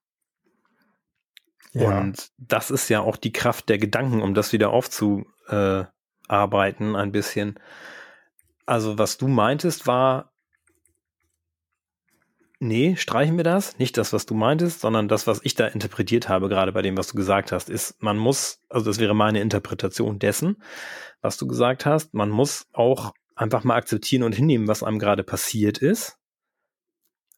Ja. 1.72 1.98
Und 1.98 2.30
das 2.36 2.70
ist 2.70 2.88
ja 2.88 3.00
auch 3.00 3.16
die 3.16 3.32
Kraft 3.32 3.68
der 3.68 3.78
Gedanken, 3.78 4.22
um 4.22 4.34
das 4.34 4.52
wieder 4.52 4.70
aufzuarbeiten, 4.70 6.96
ein 6.96 7.12
bisschen. 7.12 7.58
Also, 8.66 8.98
was 8.98 9.18
du 9.18 9.28
meintest, 9.28 9.86
war, 9.86 10.32
nee, 12.60 12.96
streichen 12.96 13.36
wir 13.36 13.44
das. 13.44 13.78
Nicht 13.78 13.98
das, 13.98 14.12
was 14.12 14.24
du 14.24 14.34
meintest, 14.34 14.80
sondern 14.80 15.08
das, 15.08 15.26
was 15.26 15.40
ich 15.42 15.54
da 15.54 15.66
interpretiert 15.66 16.28
habe, 16.28 16.48
gerade 16.48 16.72
bei 16.72 16.82
dem, 16.82 16.96
was 16.96 17.08
du 17.08 17.16
gesagt 17.16 17.52
hast, 17.52 17.68
ist, 17.68 18.00
man 18.02 18.16
muss, 18.16 18.60
also 18.68 18.86
das 18.86 18.98
wäre 18.98 19.14
meine 19.14 19.40
Interpretation 19.40 20.18
dessen, 20.18 20.62
was 21.20 21.36
du 21.36 21.46
gesagt 21.46 21.86
hast, 21.86 22.14
man 22.14 22.30
muss 22.30 22.66
auch 22.72 23.12
einfach 23.34 23.64
mal 23.64 23.76
akzeptieren 23.76 24.22
und 24.22 24.34
hinnehmen, 24.34 24.68
was 24.68 24.82
einem 24.82 24.98
gerade 24.98 25.24
passiert 25.24 25.78
ist. 25.78 26.18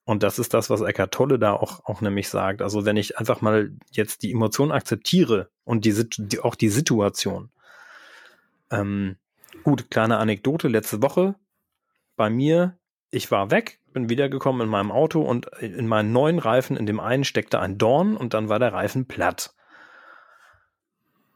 Und 0.05 0.23
das 0.23 0.39
ist 0.39 0.53
das, 0.53 0.69
was 0.69 0.83
Eckhart 0.83 1.15
Tolle 1.15 1.39
da 1.39 1.55
auch, 1.55 1.83
auch 1.87 2.03
nämlich 2.03 2.29
sagt. 2.29 2.61
Also 2.61 2.85
wenn 2.85 2.99
ich 2.99 3.19
einfach 3.19 3.41
mal 3.41 3.75
jetzt 3.91 4.23
die 4.23 4.33
Emotion 4.33 4.71
akzeptiere 4.71 5.49
und 5.65 5.87
die, 5.87 6.07
die 6.19 6.41
auch 6.41 6.55
die 6.55 6.69
Situation, 6.69 7.51
ähm, 8.71 9.17
Gut, 9.65 9.91
kleine 9.91 10.19
Anekdote, 10.19 10.69
letzte 10.69 11.03
Woche 11.03 11.37
bei 12.17 12.29
mir, 12.29 12.77
ich 13.11 13.31
war 13.31 13.51
weg, 13.51 13.81
bin 13.95 14.11
wiedergekommen 14.11 14.61
in 14.61 14.69
meinem 14.69 14.93
Auto 14.93 15.23
und 15.23 15.47
in 15.59 15.87
meinen 15.87 16.13
neuen 16.13 16.39
Reifen, 16.39 16.77
in 16.77 16.85
dem 16.85 17.01
einen 17.01 17.25
steckte 17.25 17.61
ein 17.61 17.79
Dorn 17.79 18.15
und 18.15 18.35
dann 18.35 18.51
war 18.51 18.59
der 18.59 18.75
Reifen 18.75 19.07
platt. 19.07 19.55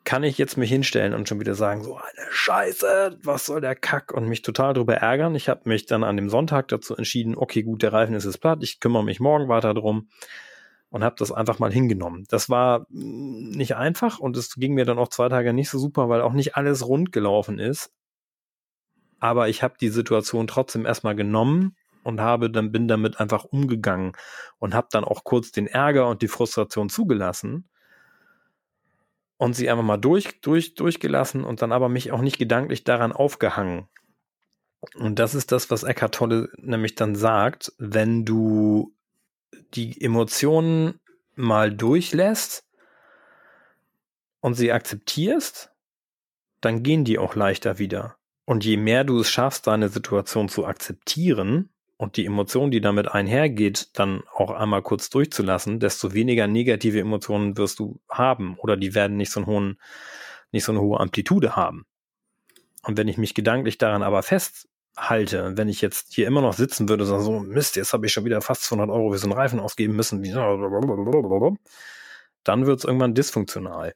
Kann 0.05 0.25
ich 0.25 0.37
jetzt 0.37 0.59
mich 0.59 0.69
hinstellen 0.69 1.15
und 1.15 1.27
schon 1.27 1.41
wieder 1.41 1.55
sagen, 1.55 1.83
so 1.83 1.97
eine 1.97 2.27
Scheiße, 2.31 3.19
was 3.23 3.47
soll 3.47 3.63
der 3.63 3.75
Kack 3.75 4.13
und 4.13 4.29
mich 4.29 4.43
total 4.43 4.75
drüber 4.75 4.97
ärgern. 4.97 5.35
Ich 5.35 5.49
habe 5.49 5.63
mich 5.65 5.87
dann 5.87 6.05
an 6.05 6.17
dem 6.17 6.29
Sonntag 6.29 6.69
dazu 6.69 6.95
entschieden, 6.95 7.35
okay, 7.35 7.63
gut, 7.63 7.83
der 7.83 7.95
Reifen 7.95 8.15
ist 8.15 8.27
jetzt 8.27 8.43
platt, 8.43 8.63
ich 8.63 8.79
kümmere 8.79 9.05
mich 9.05 9.21
morgen 9.21 9.49
weiter 9.49 9.73
drum 9.73 10.11
und 10.91 11.03
habe 11.03 11.17
das 11.19 11.33
einfach 11.33 11.61
mal 11.61 11.73
hingenommen. 11.73 12.27
Das 12.29 12.51
war 12.51 12.87
nicht 12.91 13.77
einfach 13.77 14.19
und 14.19 14.37
es 14.37 14.55
ging 14.57 14.75
mir 14.75 14.85
dann 14.85 14.99
auch 14.99 15.09
zwei 15.09 15.31
Tage 15.31 15.55
nicht 15.55 15.71
so 15.71 15.79
super, 15.79 16.11
weil 16.11 16.21
auch 16.21 16.35
nicht 16.35 16.57
alles 16.57 16.87
rund 16.87 17.11
gelaufen 17.11 17.59
ist 17.59 17.91
aber 19.21 19.49
ich 19.49 19.63
habe 19.63 19.75
die 19.81 19.89
Situation 19.89 20.47
trotzdem 20.47 20.87
erstmal 20.87 21.17
genommen 21.17 21.77
und 22.05 22.21
habe 22.21 22.51
dann 22.51 22.73
bin 22.73 22.89
damit 22.89 23.21
einfach 23.21 23.45
umgegangen 23.45 24.13
und 24.59 24.75
habe 24.75 24.89
dann 24.91 25.05
auch 25.05 25.25
kurz 25.25 25.53
den 25.53 25.67
Ärger 25.67 26.09
und 26.09 26.23
die 26.23 26.29
Frustration 26.29 26.89
zugelassen 26.89 27.69
und 29.37 29.55
sie 29.55 29.71
einfach 29.71 29.85
mal 29.85 29.97
durch 29.97 30.41
durch 30.41 30.75
durchgelassen 30.75 31.45
und 31.45 31.63
dann 31.63 31.73
aber 31.73 31.89
mich 31.89 32.13
auch 32.13 32.21
nicht 32.21 32.39
gedanklich 32.39 32.85
daran 32.85 33.13
aufgehangen. 33.13 33.89
Und 34.95 35.19
das 35.19 35.35
ist 35.35 35.51
das, 35.51 35.71
was 35.71 35.83
Eckhart 35.83 36.15
Tolle 36.15 36.51
nämlich 36.57 36.95
dann 36.95 37.17
sagt, 37.17 37.73
wenn 37.79 38.25
du 38.25 38.95
die 39.75 40.01
Emotionen 40.01 41.01
mal 41.35 41.73
durchlässt 41.73 42.65
und 44.41 44.55
sie 44.55 44.73
akzeptierst, 44.73 45.73
dann 46.61 46.83
gehen 46.83 47.05
die 47.05 47.19
auch 47.19 47.35
leichter 47.35 47.79
wieder. 47.79 48.18
Und 48.49 48.65
je 48.65 48.79
mehr 48.79 49.05
du 49.05 49.21
es 49.21 49.29
schaffst, 49.29 49.67
deine 49.67 49.91
Situation 49.91 50.49
zu 50.49 50.65
akzeptieren 50.65 51.69
und 51.99 52.17
die 52.17 52.25
Emotion, 52.25 52.71
die 52.71 52.81
damit 52.81 53.07
einhergeht, 53.07 53.91
dann 53.93 54.23
auch 54.35 54.51
einmal 54.51 54.81
kurz 54.81 55.11
durchzulassen, 55.11 55.81
desto 55.81 56.15
weniger 56.15 56.47
negative 56.47 56.99
Emotionen 56.99 57.59
wirst 57.59 57.79
du 57.79 58.01
haben 58.09 58.57
oder 58.57 58.79
die 58.79 58.95
werden 58.95 59.19
nicht 59.19 59.31
so 59.31 59.41
einen 59.41 59.47
hohen, 59.49 59.79
nicht 60.51 60.65
so 60.65 60.73
eine 60.73 60.81
hohe 60.81 60.99
Amplitude 60.99 61.57
haben. 61.57 61.85
Und 62.85 62.97
wenn 62.97 63.07
ich 63.07 63.19
mich 63.19 63.35
gedanklich 63.35 63.77
daran 63.77 64.03
aber 64.03 64.23
festhalte, 64.23 65.59
wenn 65.59 65.69
ich 65.69 65.83
jetzt 65.83 66.15
hier 66.15 66.27
immer 66.27 66.41
noch 66.41 66.55
sitzen 66.55 66.89
würde, 66.89 67.05
so, 67.05 67.41
Mist, 67.41 67.77
jetzt 67.77 67.93
habe 67.93 68.07
ich 68.07 68.15
schon 68.15 68.25
wieder 68.25 68.41
fast 68.41 68.65
200 68.65 68.89
Euro 68.89 69.13
für 69.13 69.19
so 69.19 69.27
einen 69.27 69.37
Reifen 69.37 69.61
ausgeben 69.61 69.95
müssen, 69.95 70.25
dann 72.45 72.67
wird 72.67 72.79
es 72.79 72.85
irgendwann 72.87 73.13
dysfunktional 73.13 73.93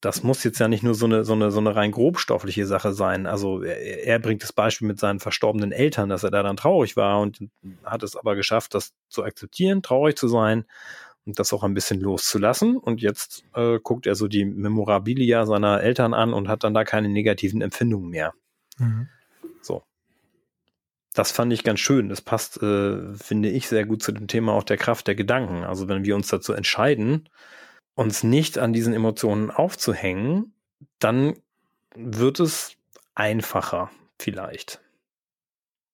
das 0.00 0.22
muss 0.22 0.44
jetzt 0.44 0.60
ja 0.60 0.68
nicht 0.68 0.84
nur 0.84 0.94
so 0.94 1.06
eine, 1.06 1.24
so 1.24 1.32
eine, 1.32 1.50
so 1.50 1.58
eine 1.58 1.74
rein 1.74 1.90
grobstoffliche 1.90 2.66
Sache 2.66 2.92
sein. 2.92 3.26
Also 3.26 3.62
er, 3.62 4.04
er, 4.04 4.18
bringt 4.20 4.42
das 4.42 4.52
Beispiel 4.52 4.86
mit 4.86 5.00
seinen 5.00 5.18
verstorbenen 5.18 5.72
Eltern, 5.72 6.08
dass 6.08 6.22
er 6.22 6.30
da 6.30 6.42
dann 6.42 6.56
traurig 6.56 6.96
war 6.96 7.20
und 7.20 7.40
hat 7.84 8.02
es 8.02 8.14
aber 8.14 8.36
geschafft, 8.36 8.74
das 8.74 8.92
zu 9.08 9.24
akzeptieren, 9.24 9.82
traurig 9.82 10.16
zu 10.16 10.28
sein 10.28 10.64
und 11.26 11.38
das 11.40 11.52
auch 11.52 11.64
ein 11.64 11.74
bisschen 11.74 12.00
loszulassen. 12.00 12.76
Und 12.76 13.02
jetzt 13.02 13.44
äh, 13.54 13.80
guckt 13.82 14.06
er 14.06 14.14
so 14.14 14.28
die 14.28 14.44
Memorabilia 14.44 15.46
seiner 15.46 15.82
Eltern 15.82 16.14
an 16.14 16.32
und 16.32 16.48
hat 16.48 16.62
dann 16.62 16.74
da 16.74 16.84
keine 16.84 17.08
negativen 17.08 17.60
Empfindungen 17.60 18.08
mehr. 18.08 18.34
Mhm. 18.78 19.08
So. 19.62 19.82
das 21.14 21.32
fand 21.32 21.52
ich 21.52 21.64
ganz 21.64 21.80
schön. 21.80 22.08
Das 22.08 22.20
passt, 22.20 22.62
äh, 22.62 23.14
finde 23.14 23.48
ich, 23.50 23.66
sehr 23.66 23.84
gut 23.84 24.02
zu 24.04 24.12
dem 24.12 24.28
Thema 24.28 24.52
auch 24.52 24.62
der 24.62 24.76
Kraft 24.76 25.08
der 25.08 25.16
Gedanken. 25.16 25.64
Also 25.64 25.88
wenn 25.88 26.04
wir 26.04 26.14
uns 26.14 26.28
dazu 26.28 26.52
entscheiden, 26.52 27.28
uns 27.98 28.22
nicht 28.22 28.58
an 28.58 28.72
diesen 28.72 28.94
Emotionen 28.94 29.50
aufzuhängen, 29.50 30.52
dann 31.00 31.34
wird 31.96 32.38
es 32.38 32.76
einfacher 33.16 33.90
vielleicht. 34.20 34.80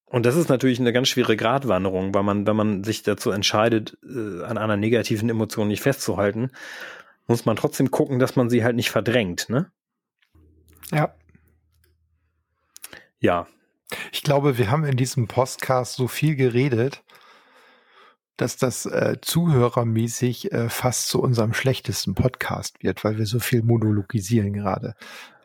Und 0.04 0.26
das 0.26 0.37
ist 0.37 0.50
natürlich 0.50 0.78
eine 0.78 0.92
ganz 0.92 1.08
schwere 1.08 1.34
Gratwanderung, 1.34 2.12
weil 2.12 2.23
man, 2.23 2.46
wenn 2.46 2.56
man 2.56 2.84
sich 2.84 3.04
dazu 3.04 3.30
entscheidet, 3.30 3.96
äh, 4.04 4.44
an 4.44 4.58
einer 4.58 4.76
negativen 4.76 5.30
Emotion 5.30 5.68
nicht 5.68 5.80
festzuhalten, 5.80 6.50
muss 7.26 7.46
man 7.46 7.56
trotzdem 7.56 7.90
gucken, 7.90 8.18
dass 8.18 8.37
man 8.37 8.50
sie 8.50 8.62
halt 8.64 8.76
nicht 8.76 8.90
verdrängt, 8.90 9.49
ne? 9.49 9.73
Ja. 10.92 11.14
Ja. 13.18 13.46
Ich 14.12 14.23
glaube, 14.23 14.58
wir 14.58 14.70
haben 14.70 14.84
in 14.84 14.99
diesem 14.99 15.26
Podcast 15.26 15.94
so 15.94 16.06
viel 16.06 16.37
geredet, 16.37 17.02
dass 18.36 18.56
das 18.56 18.86
äh, 18.86 19.16
zuhörermäßig 19.20 20.52
äh, 20.52 20.68
fast 20.68 21.08
zu 21.08 21.20
unserem 21.20 21.54
schlechtesten 21.54 22.14
Podcast 22.14 22.82
wird, 22.82 23.04
weil 23.04 23.18
wir 23.18 23.26
so 23.26 23.38
viel 23.38 23.62
monologisieren 23.62 24.52
gerade. 24.52 24.94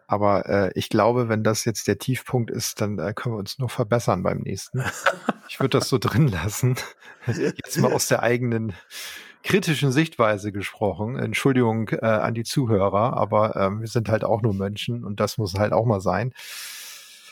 Aber 0.08 0.50
äh, 0.50 0.72
ich 0.74 0.90
glaube, 0.90 1.30
wenn 1.30 1.44
das 1.44 1.66
jetzt 1.66 1.88
der 1.88 2.00
Tiefpunkt 2.00 2.50
ist, 2.50 2.82
dann 2.82 2.98
äh, 2.98 3.14
können 3.14 3.36
wir 3.36 3.40
uns 3.40 3.60
nur 3.60 3.70
verbessern 3.70 4.24
beim 4.24 4.40
nächsten. 4.40 4.84
Ich 5.48 5.60
würde 5.60 5.78
das 5.78 5.88
so 5.88 5.98
drin 6.00 6.28
lassen. 6.28 6.76
Jetzt 7.28 7.78
mal 7.78 7.94
aus 7.94 8.08
der 8.08 8.24
eigenen 8.24 8.74
kritischen 9.44 9.92
Sichtweise 9.92 10.52
gesprochen. 10.52 11.16
Entschuldigung 11.16 11.90
äh, 11.90 12.06
an 12.06 12.34
die 12.34 12.44
Zuhörer, 12.44 13.18
aber 13.18 13.56
ähm, 13.56 13.82
wir 13.82 13.88
sind 13.88 14.10
halt 14.10 14.24
auch 14.24 14.42
nur 14.42 14.56
Menschen 14.56 15.04
und 15.04 15.20
das 15.20 15.38
muss 15.38 15.54
halt 15.54 15.74
auch 15.74 15.86
mal 15.86 16.02
sein. 16.02 16.34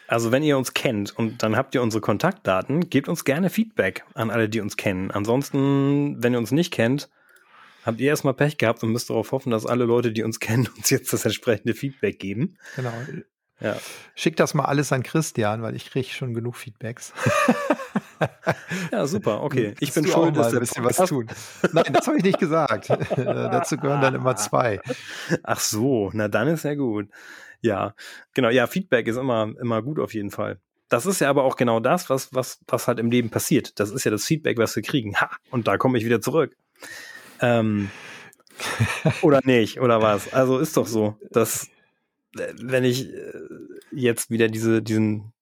Also 0.07 0.31
wenn 0.31 0.43
ihr 0.43 0.57
uns 0.57 0.73
kennt 0.73 1.17
und 1.17 1.43
dann 1.43 1.57
habt 1.57 1.75
ihr 1.75 1.81
unsere 1.81 2.01
Kontaktdaten, 2.01 2.89
gebt 2.89 3.09
uns 3.09 3.25
gerne 3.25 3.49
Feedback 3.49 4.05
an 4.13 4.29
alle, 4.29 4.47
die 4.49 4.61
uns 4.61 4.77
kennen. 4.77 5.11
Ansonsten, 5.11 6.21
wenn 6.23 6.33
ihr 6.33 6.39
uns 6.39 6.51
nicht 6.51 6.71
kennt, 6.71 7.09
habt 7.85 7.99
ihr 7.99 8.09
erstmal 8.09 8.33
Pech 8.33 8.57
gehabt 8.57 8.83
und 8.83 8.91
müsst 8.91 9.09
darauf 9.09 9.31
hoffen, 9.31 9.51
dass 9.51 9.65
alle 9.65 9.85
Leute, 9.85 10.11
die 10.11 10.23
uns 10.23 10.39
kennen, 10.41 10.69
uns 10.77 10.89
jetzt 10.89 11.11
das 11.11 11.25
entsprechende 11.25 11.73
Feedback 11.73 12.19
geben. 12.19 12.57
Genau. 12.75 12.93
Ja. 13.59 13.77
Schick 14.15 14.35
das 14.35 14.53
mal 14.53 14.65
alles 14.65 14.91
an 14.91 15.03
Christian, 15.03 15.61
weil 15.61 15.75
ich 15.75 15.89
kriege 15.89 16.07
schon 16.07 16.33
genug 16.33 16.55
Feedbacks. 16.55 17.13
ja, 18.91 19.07
super, 19.07 19.41
okay. 19.41 19.73
Ich 19.79 19.93
bin 19.93 20.05
schuld, 20.05 20.37
dass 20.37 20.53
ein 20.53 20.59
bisschen 20.59 20.83
was 20.83 20.97
tun. 20.97 21.27
Nein, 21.71 21.93
das 21.93 22.07
habe 22.07 22.17
ich 22.17 22.23
nicht 22.23 22.39
gesagt. 22.39 22.89
Dazu 23.15 23.77
gehören 23.77 24.01
dann 24.01 24.15
immer 24.15 24.35
zwei. 24.35 24.79
Ach 25.43 25.59
so, 25.59 26.11
na 26.13 26.27
dann 26.27 26.47
ist 26.47 26.63
ja 26.63 26.75
gut. 26.75 27.09
Ja, 27.61 27.95
genau. 28.33 28.49
Ja, 28.49 28.67
Feedback 28.67 29.07
ist 29.07 29.17
immer, 29.17 29.51
immer 29.59 29.81
gut 29.81 29.99
auf 29.99 30.13
jeden 30.13 30.29
Fall. 30.29 30.59
Das 30.89 31.05
ist 31.05 31.19
ja 31.19 31.29
aber 31.29 31.43
auch 31.43 31.55
genau 31.55 31.79
das, 31.79 32.09
was, 32.09 32.33
was, 32.33 32.59
was 32.67 32.87
halt 32.87 32.99
im 32.99 33.11
Leben 33.11 33.29
passiert. 33.29 33.79
Das 33.79 33.91
ist 33.91 34.03
ja 34.03 34.11
das 34.11 34.23
Feedback, 34.23 34.57
was 34.57 34.75
wir 34.75 34.83
kriegen. 34.83 35.15
Ha, 35.19 35.29
und 35.49 35.67
da 35.67 35.77
komme 35.77 35.97
ich 35.97 36.05
wieder 36.05 36.21
zurück. 36.21 36.55
Ähm, 37.41 37.89
oder 39.21 39.41
nicht, 39.43 39.81
oder 39.81 40.01
was? 40.01 40.31
Also 40.31 40.59
ist 40.59 40.77
doch 40.77 40.87
so, 40.87 41.17
dass 41.31 41.67
wenn 42.61 42.83
ich 42.83 43.13
äh, 43.13 43.31
jetzt 43.91 44.29
wieder 44.29 44.47
diese, 44.47 44.81
diesen, 44.81 45.33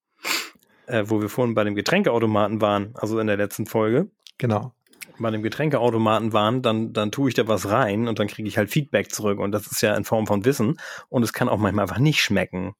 äh, 0.87 1.03
wo 1.07 1.21
wir 1.21 1.29
vorhin 1.29 1.55
bei 1.55 1.63
dem 1.63 1.75
Getränkeautomaten 1.75 2.61
waren, 2.61 2.91
also 2.95 3.19
in 3.19 3.27
der 3.27 3.37
letzten 3.37 3.65
Folge. 3.65 4.09
Genau. 4.37 4.73
Bei 5.17 5.31
dem 5.31 5.43
Getränkeautomaten 5.43 6.33
waren, 6.33 6.61
dann, 6.61 6.91
dann 6.91 7.11
tue 7.11 7.29
ich 7.29 7.35
da 7.35 7.47
was 7.47 7.69
rein 7.69 8.07
und 8.07 8.19
dann 8.19 8.27
kriege 8.27 8.47
ich 8.47 8.57
halt 8.57 8.69
Feedback 8.69 9.13
zurück. 9.13 9.39
Und 9.39 9.51
das 9.51 9.67
ist 9.67 9.81
ja 9.81 9.95
in 9.95 10.03
Form 10.03 10.27
von 10.27 10.43
Wissen. 10.43 10.77
Und 11.07 11.23
es 11.23 11.31
kann 11.31 11.47
auch 11.47 11.57
manchmal 11.57 11.83
einfach 11.83 11.99
nicht 11.99 12.21
schmecken. 12.21 12.73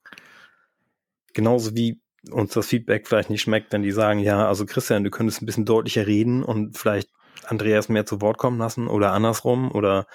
Genauso 1.34 1.76
wie 1.76 2.02
uns 2.32 2.54
das 2.54 2.68
Feedback 2.68 3.08
vielleicht 3.08 3.30
nicht 3.30 3.42
schmeckt, 3.42 3.72
wenn 3.72 3.84
die 3.84 3.92
sagen, 3.92 4.20
ja, 4.20 4.48
also 4.48 4.66
Christian, 4.66 5.04
du 5.04 5.12
könntest 5.12 5.42
ein 5.42 5.46
bisschen 5.46 5.66
deutlicher 5.66 6.08
reden 6.08 6.44
und 6.44 6.78
vielleicht 6.78 7.10
Andreas 7.46 7.90
mehr 7.90 8.06
zu 8.06 8.22
Wort 8.22 8.38
kommen 8.38 8.58
lassen 8.58 8.88
oder 8.88 9.12
andersrum 9.12 9.72
oder 9.72 10.08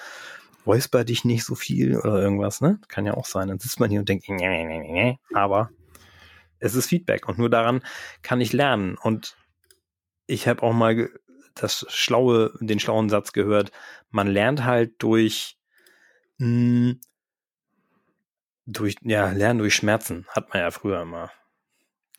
räusper 0.67 1.05
dich 1.05 1.25
nicht 1.25 1.45
so 1.45 1.55
viel 1.55 1.97
oder 1.97 2.21
irgendwas, 2.21 2.61
ne? 2.61 2.81
Kann 2.89 3.07
ja 3.07 3.15
auch 3.15 3.27
sein. 3.27 3.49
Dann 3.49 3.59
sitzt 3.59 3.81
man 3.81 3.91
hier 3.91 4.01
und 4.01 4.09
denkt, 4.09 4.27
aber 5.35 5.71
es 6.59 6.75
ist 6.75 6.89
Feedback 6.89 7.29
und 7.29 7.39
nur 7.39 7.51
daran 7.51 7.83
kann 8.23 8.41
ich 8.41 8.53
lernen. 8.53 8.97
Und 8.97 9.37
ich 10.27 10.47
habe 10.47 10.63
auch 10.63 10.73
mal 10.73 11.11
das 11.55 11.87
schlaue, 11.89 12.53
den 12.61 12.81
schlauen 12.81 13.09
Satz 13.09 13.33
gehört, 13.33 13.73
man 14.11 14.29
lernt 14.29 14.65
halt 14.65 14.95
durch, 15.03 15.59
mh, 16.39 16.47
hm, 16.47 17.01
durch, 18.67 18.97
ja, 19.03 19.31
lernen 19.31 19.59
durch 19.59 19.75
Schmerzen, 19.75 20.27
hat 20.29 20.53
man 20.53 20.63
ja 20.63 20.71
früher 20.71 21.03
immer 21.03 21.31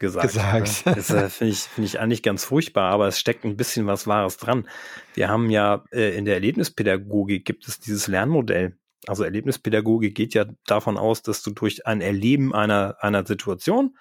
gesagt. 0.02 0.28
gesagt. 0.28 0.86
Ne? 0.86 0.94
Das 0.96 1.10
äh, 1.12 1.30
finde 1.30 1.54
ich, 1.54 1.60
find 1.60 1.88
ich 1.88 2.00
eigentlich 2.02 2.22
ganz 2.22 2.44
furchtbar, 2.44 2.92
aber 2.92 3.08
es 3.08 3.18
steckt 3.18 3.46
ein 3.46 3.56
bisschen 3.56 3.88
was 3.88 4.06
Wahres 4.08 4.36
dran. 4.36 4.68
Wir 5.14 5.30
haben 5.30 5.50
ja 5.50 5.86
äh, 5.92 6.18
in 6.18 6.26
der 6.26 6.34
Erlebnispädagogik 6.34 7.46
gibt 7.46 7.66
es 7.70 7.80
dieses 7.80 8.08
Lernmodell. 8.08 8.76
Also 9.08 9.24
Erlebnispädagogik 9.24 10.14
geht 10.14 10.34
ja 10.34 10.46
davon 10.66 10.98
aus, 10.98 11.22
dass 11.22 11.42
du 11.42 11.52
durch 11.52 11.88
ein 11.88 12.02
Erleben 12.02 12.54
einer, 12.54 12.98
einer 13.00 13.26
Situation 13.26 13.96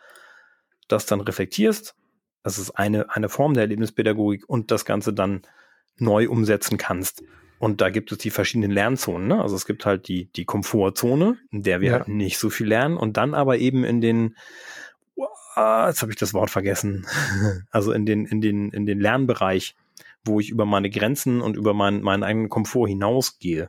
das 0.89 1.07
dann 1.07 1.21
reflektierst. 1.21 1.95
Das 2.43 2.59
ist 2.59 2.73
eine, 2.73 3.15
eine 3.15 3.29
Form 3.29 3.55
der 3.55 3.63
Erlebnispädagogik 3.63 4.49
und 4.49 4.71
das 4.71 4.85
Ganze 4.85 5.13
dann 5.13 5.43
neu 5.97 6.29
umsetzen 6.29 6.79
kannst. 6.79 7.23
Und 7.59 7.83
da 7.83 7.91
gibt 7.91 8.11
es 8.11 8.19
die 8.19 8.31
verschiedenen 8.31 8.71
Lernzonen. 8.71 9.29
Ne? 9.29 9.41
Also 9.41 9.55
es 9.55 9.67
gibt 9.67 9.85
halt 9.85 10.09
die, 10.09 10.33
die 10.33 10.47
Komfortzone, 10.47 11.37
in 11.51 11.63
der 11.63 11.83
wir 11.83 11.91
ja. 11.91 12.05
nicht 12.07 12.39
so 12.39 12.49
viel 12.49 12.67
lernen 12.67 12.97
und 12.97 13.19
dann 13.19 13.35
aber 13.35 13.59
eben 13.59 13.85
in 13.85 14.01
den 14.01 14.35
ah, 15.61 15.89
jetzt 15.89 16.03
habe 16.03 16.13
ich 16.13 16.19
das 16.19 16.35
Wort 16.35 16.51
vergessen. 16.51 17.07
also 17.71 17.93
in 17.93 18.07
den, 18.07 18.27
in 18.27 18.41
den, 18.41 18.71
in 18.71 18.87
den 18.87 19.01
Lernbereich, 19.01 19.77
wo 20.25 20.41
ich 20.41 20.51
über 20.51 20.65
meine 20.65 20.91
Grenzen 20.91 21.41
und 21.41 21.57
über 21.57 21.75
meinen, 21.75 22.03
meinen 22.03 22.23
eigenen 22.23 22.49
Komfort 22.49 22.89
hinausgehe. 22.89 23.69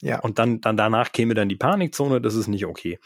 Ja. 0.00 0.20
Und 0.20 0.38
dann, 0.38 0.60
dann 0.60 0.76
danach 0.76 1.12
käme 1.12 1.34
dann 1.34 1.48
die 1.48 1.56
Panikzone, 1.56 2.20
das 2.20 2.34
ist 2.34 2.48
nicht 2.48 2.66
okay. 2.66 2.98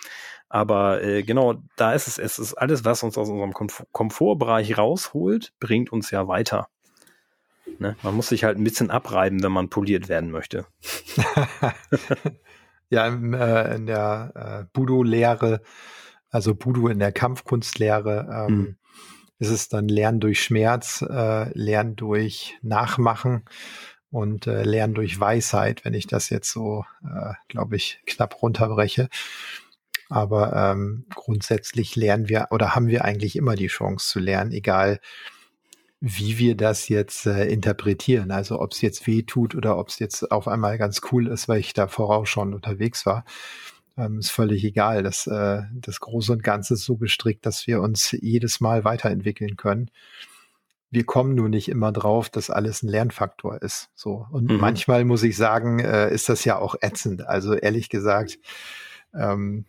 Aber 0.49 1.03
äh, 1.03 1.23
genau, 1.23 1.63
da 1.77 1.95
ist 1.95 2.09
es, 2.09 2.19
es 2.19 2.39
ist 2.39 2.55
alles, 2.55 2.85
was 2.85 3.03
uns 3.03 3.17
aus 3.17 3.31
unserem 3.31 3.55
Komfort 3.55 3.87
Komfortbereich 3.93 4.77
rausholt, 4.77 5.55
bringt 5.59 5.91
uns 5.91 6.11
ja 6.11 6.29
weiter. 6.29 6.69
Ne? 7.79 7.97
Man 8.03 8.15
muss 8.15 8.29
sich 8.29 8.45
halt 8.45 8.59
ein 8.59 8.65
bisschen 8.65 8.91
abreiben, 8.91 9.43
wenn 9.43 9.53
man 9.53 9.71
poliert 9.71 10.11
werden 10.11 10.31
möchte. 10.31 10.67
ja, 12.91 13.07
in, 13.07 13.33
äh, 13.33 13.77
in 13.77 13.87
der 13.87 14.33
äh, 14.35 14.65
Budo-Lehre 14.75 15.63
also 16.33 16.55
Budo 16.55 16.89
in 16.89 16.99
der 16.99 17.13
Kampfkunstlehre 17.13 18.47
ähm, 18.49 18.57
mhm. 18.57 18.77
ist 19.39 19.51
es 19.51 19.69
dann 19.69 19.87
Lernen 19.87 20.19
durch 20.19 20.43
Schmerz, 20.43 21.03
äh, 21.03 21.57
Lernen 21.57 21.95
durch 21.95 22.59
Nachmachen 22.63 23.45
und 24.11 24.47
äh, 24.47 24.65
Lernen 24.65 24.95
durch 24.95 25.21
Weisheit, 25.21 25.85
wenn 25.85 25.95
ich 25.95 26.07
das 26.07 26.31
jetzt 26.31 26.51
so, 26.51 26.85
äh, 27.05 27.35
glaube 27.49 27.77
ich, 27.77 28.01
knapp 28.07 28.43
runterbreche. 28.43 29.09
Aber 30.09 30.55
ähm, 30.55 31.05
grundsätzlich 31.15 31.97
lernen 31.97 32.29
wir 32.29 32.49
oder 32.51 32.75
haben 32.75 32.89
wir 32.89 33.05
eigentlich 33.05 33.37
immer 33.37 33.55
die 33.55 33.69
Chance 33.69 34.09
zu 34.09 34.19
lernen, 34.19 34.53
egal 34.53 35.01
wie 36.01 36.39
wir 36.39 36.57
das 36.57 36.89
jetzt 36.89 37.27
äh, 37.27 37.47
interpretieren. 37.47 38.31
Also 38.31 38.61
ob 38.61 38.73
es 38.73 38.81
jetzt 38.81 39.07
weh 39.07 39.23
tut 39.23 39.55
oder 39.55 39.79
ob 39.79 39.89
es 39.89 39.99
jetzt 39.99 40.33
auf 40.33 40.49
einmal 40.49 40.77
ganz 40.79 41.01
cool 41.13 41.29
ist, 41.29 41.49
weil 41.49 41.61
ich 41.61 41.75
da 41.75 41.89
voraus 41.89 42.29
schon 42.29 42.55
unterwegs 42.55 43.07
war 43.07 43.25
ähm, 43.97 44.19
ist 44.19 44.31
völlig 44.31 44.65
egal. 44.65 45.03
Das, 45.03 45.27
äh, 45.27 45.63
das 45.75 46.01
Große 46.01 46.33
und 46.33 46.43
Ganze 46.43 46.75
ist 46.75 46.85
so 46.85 46.97
gestrickt, 46.97 47.47
dass 47.47 47.67
wir 47.67 47.81
uns 47.81 48.13
jedes 48.13 48.61
Mal 48.61 48.85
weiterentwickeln 48.85 49.57
können. 49.57 49.91
Wir 50.91 51.05
kommen 51.05 51.35
nur 51.35 51.49
nicht 51.49 51.69
immer 51.69 51.91
drauf, 51.91 52.29
dass 52.29 52.51
alles 52.51 52.83
ein 52.83 52.89
Lernfaktor 52.89 53.63
ist. 53.63 53.89
So. 53.95 54.27
Und 54.31 54.51
mhm. 54.51 54.59
manchmal 54.59 55.05
muss 55.05 55.23
ich 55.23 55.37
sagen, 55.37 55.79
äh, 55.79 56.13
ist 56.13 56.29
das 56.29 56.45
ja 56.45 56.59
auch 56.59 56.75
ätzend. 56.81 57.27
Also 57.27 57.55
ehrlich 57.55 57.89
gesagt, 57.89 58.39
ähm, 59.15 59.65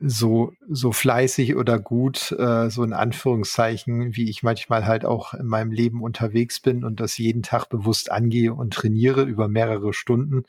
so, 0.00 0.52
so 0.68 0.92
fleißig 0.92 1.56
oder 1.56 1.78
gut, 1.78 2.32
äh, 2.32 2.68
so 2.68 2.84
in 2.84 2.92
Anführungszeichen, 2.92 4.16
wie 4.16 4.28
ich 4.28 4.42
manchmal 4.42 4.86
halt 4.86 5.04
auch 5.04 5.34
in 5.34 5.46
meinem 5.46 5.72
Leben 5.72 6.02
unterwegs 6.02 6.60
bin 6.60 6.84
und 6.84 7.00
das 7.00 7.16
jeden 7.16 7.42
Tag 7.42 7.68
bewusst 7.68 8.10
angehe 8.10 8.52
und 8.52 8.74
trainiere 8.74 9.22
über 9.22 9.48
mehrere 9.48 9.94
Stunden 9.94 10.44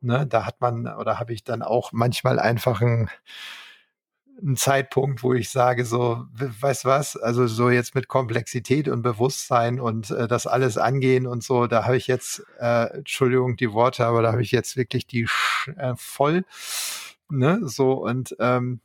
Ne, 0.00 0.26
da 0.28 0.46
hat 0.46 0.60
man 0.60 0.86
oder 0.86 1.18
habe 1.18 1.32
ich 1.32 1.42
dann 1.44 1.62
auch 1.62 1.90
manchmal 1.92 2.38
einfach 2.38 2.80
einen, 2.80 3.10
einen 4.40 4.56
Zeitpunkt, 4.56 5.22
wo 5.24 5.34
ich 5.34 5.50
sage 5.50 5.84
so, 5.84 6.24
weißt 6.32 6.84
was, 6.84 7.16
also 7.16 7.46
so 7.48 7.70
jetzt 7.70 7.94
mit 7.96 8.06
Komplexität 8.08 8.88
und 8.88 9.02
Bewusstsein 9.02 9.80
und 9.80 10.10
äh, 10.10 10.28
das 10.28 10.46
alles 10.46 10.78
angehen 10.78 11.26
und 11.26 11.42
so, 11.42 11.66
da 11.66 11.84
habe 11.84 11.96
ich 11.96 12.06
jetzt, 12.06 12.44
äh, 12.60 12.84
Entschuldigung 12.98 13.56
die 13.56 13.72
Worte, 13.72 14.06
aber 14.06 14.22
da 14.22 14.30
habe 14.32 14.42
ich 14.42 14.52
jetzt 14.52 14.76
wirklich 14.76 15.06
die 15.08 15.26
Sch 15.26 15.68
äh, 15.76 15.94
voll, 15.96 16.44
ne, 17.28 17.60
so 17.64 17.92
und 17.94 18.36
ähm, 18.38 18.80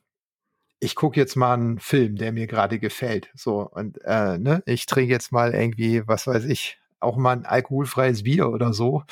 ich 0.80 0.96
gucke 0.96 1.20
jetzt 1.20 1.36
mal 1.38 1.54
einen 1.56 1.80
Film, 1.80 2.18
der 2.18 2.34
mir 2.34 2.48
gerade 2.48 2.80
gefällt, 2.80 3.30
so 3.36 3.62
und 3.62 4.00
äh, 4.06 4.38
ne, 4.40 4.64
ich 4.66 4.86
trinke 4.88 5.12
jetzt 5.14 5.32
mal 5.32 5.54
irgendwie, 5.56 6.08
was 6.08 6.28
weiß 6.28 6.46
ich, 6.46 6.80
auch 7.00 7.18
mal 7.18 7.34
ein 7.34 7.46
alkoholfreies 7.46 8.24
Bier 8.24 8.50
oder 8.50 8.74
so. 8.74 9.04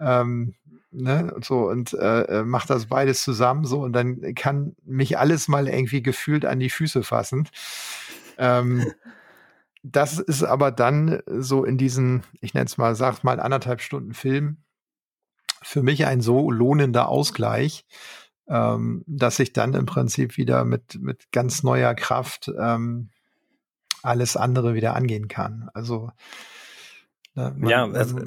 Ähm, 0.00 0.54
ne, 0.96 1.32
und 1.34 1.44
so 1.44 1.68
und 1.68 1.92
äh, 1.92 2.22
äh, 2.22 2.42
macht 2.42 2.70
das 2.70 2.86
beides 2.86 3.22
zusammen 3.22 3.64
so 3.64 3.80
und 3.80 3.92
dann 3.92 4.34
kann 4.34 4.74
mich 4.84 5.18
alles 5.18 5.48
mal 5.48 5.68
irgendwie 5.68 6.02
gefühlt 6.02 6.44
an 6.44 6.58
die 6.58 6.70
Füße 6.70 7.02
fassen. 7.02 7.48
Ähm, 8.38 8.92
das 9.82 10.18
ist 10.18 10.42
aber 10.42 10.72
dann 10.72 11.20
so 11.26 11.64
in 11.64 11.78
diesen, 11.78 12.24
ich 12.40 12.54
nenne 12.54 12.66
es 12.66 12.78
mal, 12.78 12.94
sag 12.96 13.22
mal 13.22 13.38
anderthalb 13.38 13.80
Stunden 13.80 14.14
Film, 14.14 14.58
für 15.62 15.82
mich 15.82 16.06
ein 16.06 16.20
so 16.20 16.50
lohnender 16.50 17.08
Ausgleich, 17.08 17.84
ähm, 18.48 19.04
dass 19.06 19.38
ich 19.38 19.52
dann 19.52 19.74
im 19.74 19.86
Prinzip 19.86 20.36
wieder 20.36 20.64
mit, 20.64 21.00
mit 21.00 21.30
ganz 21.30 21.62
neuer 21.62 21.94
Kraft 21.94 22.50
ähm, 22.58 23.10
alles 24.02 24.36
andere 24.36 24.74
wieder 24.74 24.94
angehen 24.96 25.28
kann. 25.28 25.68
Also 25.74 26.10
ne, 27.34 27.54
man, 27.56 27.70
ja, 27.70 27.84
also, 27.84 28.18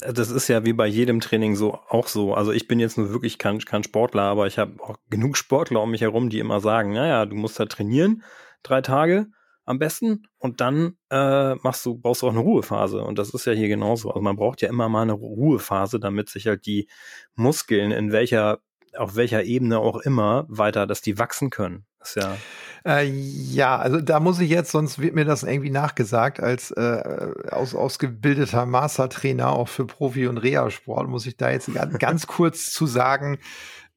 das 0.00 0.30
ist 0.30 0.48
ja 0.48 0.64
wie 0.64 0.72
bei 0.72 0.86
jedem 0.86 1.20
Training 1.20 1.56
so 1.56 1.74
auch 1.88 2.06
so. 2.08 2.34
Also 2.34 2.52
ich 2.52 2.68
bin 2.68 2.80
jetzt 2.80 2.98
nur 2.98 3.10
wirklich 3.10 3.38
kein, 3.38 3.58
kein 3.60 3.82
Sportler, 3.82 4.22
aber 4.22 4.46
ich 4.46 4.58
habe 4.58 4.82
auch 4.82 4.96
genug 5.10 5.36
Sportler 5.36 5.82
um 5.82 5.90
mich 5.90 6.02
herum, 6.02 6.30
die 6.30 6.38
immer 6.38 6.60
sagen, 6.60 6.92
naja, 6.92 7.26
du 7.26 7.36
musst 7.36 7.58
da 7.58 7.66
trainieren, 7.66 8.22
drei 8.62 8.80
Tage 8.80 9.26
am 9.64 9.78
besten 9.78 10.26
und 10.38 10.60
dann 10.60 10.96
äh, 11.10 11.54
machst 11.56 11.84
du, 11.84 11.98
brauchst 11.98 12.22
du 12.22 12.28
auch 12.28 12.32
eine 12.32 12.40
Ruhephase. 12.40 13.02
Und 13.02 13.18
das 13.18 13.34
ist 13.34 13.44
ja 13.44 13.52
hier 13.52 13.68
genauso. 13.68 14.10
Also 14.10 14.20
man 14.20 14.36
braucht 14.36 14.62
ja 14.62 14.68
immer 14.68 14.88
mal 14.88 15.02
eine 15.02 15.12
Ruhephase, 15.12 16.00
damit 16.00 16.28
sich 16.30 16.46
halt 16.46 16.64
die 16.66 16.88
Muskeln 17.34 17.90
in 17.90 18.12
welcher, 18.12 18.60
auf 18.96 19.16
welcher 19.16 19.44
Ebene 19.44 19.78
auch 19.78 19.98
immer 19.98 20.46
weiter, 20.48 20.86
dass 20.86 21.02
die 21.02 21.18
wachsen 21.18 21.50
können. 21.50 21.87
Das 22.00 22.14
ja. 22.14 22.36
Äh, 22.84 23.04
ja, 23.04 23.76
also 23.76 24.00
da 24.00 24.20
muss 24.20 24.40
ich 24.40 24.50
jetzt, 24.50 24.70
sonst 24.70 24.98
wird 24.98 25.14
mir 25.14 25.24
das 25.24 25.42
irgendwie 25.42 25.70
nachgesagt, 25.70 26.40
als 26.40 26.70
äh, 26.70 27.32
aus, 27.50 27.74
ausgebildeter 27.74 28.66
Mastertrainer 28.66 29.50
auch 29.50 29.68
für 29.68 29.86
Profi- 29.86 30.28
und 30.28 30.38
Reha-Sport, 30.38 31.08
muss 31.08 31.26
ich 31.26 31.36
da 31.36 31.50
jetzt 31.50 31.72
ganz, 31.72 31.98
ganz 31.98 32.26
kurz 32.26 32.72
zu 32.72 32.86
sagen, 32.86 33.38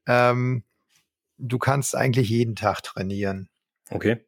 ähm, 0.08 0.64
du 1.38 1.60
kannst 1.60 1.96
eigentlich 1.96 2.30
jeden 2.30 2.56
Tag 2.56 2.82
trainieren. 2.82 3.50
Okay. 3.90 4.26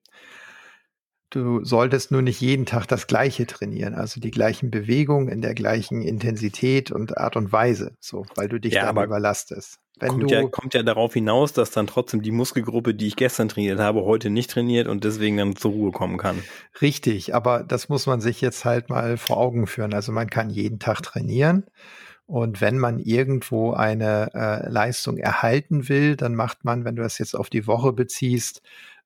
Du 1.34 1.66
solltest 1.66 2.12
nur 2.12 2.22
nicht 2.22 2.42
jeden 2.42 2.68
Tag 2.68 2.86
das 2.86 3.08
Gleiche 3.08 3.48
trainieren, 3.48 3.96
also 3.96 4.22
die 4.22 4.30
gleichen 4.30 4.70
Bewegungen 4.70 5.30
in 5.30 5.42
der 5.42 5.56
gleichen 5.56 6.04
Intensität 6.04 6.92
und 6.92 7.18
Art 7.18 7.36
und 7.36 7.52
Weise, 7.52 7.98
so, 8.00 8.28
weil 8.36 8.48
du 8.48 8.60
dich 8.60 8.76
ja, 8.76 8.94
dann 8.94 9.04
überlastest. 9.04 9.80
Wenn 10.00 10.10
kommt, 10.10 10.24
du, 10.24 10.28
ja, 10.28 10.48
kommt 10.48 10.74
ja 10.76 10.84
darauf 10.84 11.16
hinaus, 11.16 11.52
dass 11.52 11.72
dann 11.72 11.88
trotzdem 11.88 12.22
die 12.22 12.30
Muskelgruppe, 12.30 12.94
die 12.94 13.08
ich 13.08 13.16
gestern 13.16 13.50
trainiert 13.50 13.80
habe, 13.80 14.04
heute 14.04 14.30
nicht 14.30 14.52
trainiert 14.52 14.88
und 14.88 15.06
deswegen 15.06 15.38
dann 15.38 15.56
zur 15.56 15.72
Ruhe 15.72 15.92
kommen 15.92 16.20
kann. 16.20 16.44
Richtig, 16.82 17.34
aber 17.34 17.64
das 17.64 17.90
muss 17.90 18.06
man 18.06 18.22
sich 18.22 18.40
jetzt 18.40 18.64
halt 18.64 18.92
mal 18.92 19.18
vor 19.18 19.38
Augen 19.38 19.66
führen. 19.66 19.96
Also 19.96 20.12
man 20.12 20.30
kann 20.30 20.52
jeden 20.52 20.78
Tag 20.78 21.02
trainieren. 21.02 21.66
Und 22.26 22.62
wenn 22.62 22.78
man 22.78 23.00
irgendwo 23.00 23.74
eine 23.74 24.30
äh, 24.34 24.70
Leistung 24.70 25.18
erhalten 25.18 25.90
will, 25.90 26.16
dann 26.16 26.36
macht 26.36 26.64
man, 26.64 26.86
wenn 26.86 26.96
du 26.96 27.02
das 27.02 27.18
jetzt 27.18 27.36
auf 27.36 27.50
die 27.50 27.68
Woche 27.68 27.92
beziehst, 27.92 28.62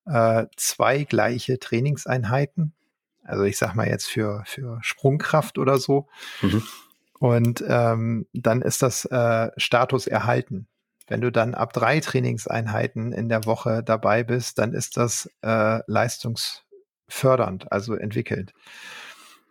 äh, 0.08 0.46
zwei 0.56 1.04
gleiche 1.04 1.58
Trainingseinheiten. 1.58 2.72
Also 3.24 3.44
ich 3.44 3.58
sag 3.58 3.74
mal 3.74 3.88
jetzt 3.88 4.06
für, 4.06 4.42
für 4.46 4.78
Sprungkraft 4.82 5.58
oder 5.58 5.78
so. 5.78 6.08
Mhm. 6.40 6.62
Und 7.18 7.64
ähm, 7.66 8.26
dann 8.32 8.62
ist 8.62 8.82
das 8.82 9.04
äh, 9.04 9.50
Status 9.56 10.06
erhalten. 10.06 10.66
Wenn 11.08 11.20
du 11.20 11.32
dann 11.32 11.54
ab 11.54 11.72
drei 11.72 12.00
Trainingseinheiten 12.00 13.12
in 13.12 13.28
der 13.28 13.44
Woche 13.44 13.82
dabei 13.82 14.22
bist, 14.22 14.58
dann 14.58 14.72
ist 14.72 14.96
das 14.96 15.28
äh, 15.42 15.80
leistungsfördernd, 15.86 17.72
also 17.72 17.94
entwickelt. 17.94 18.52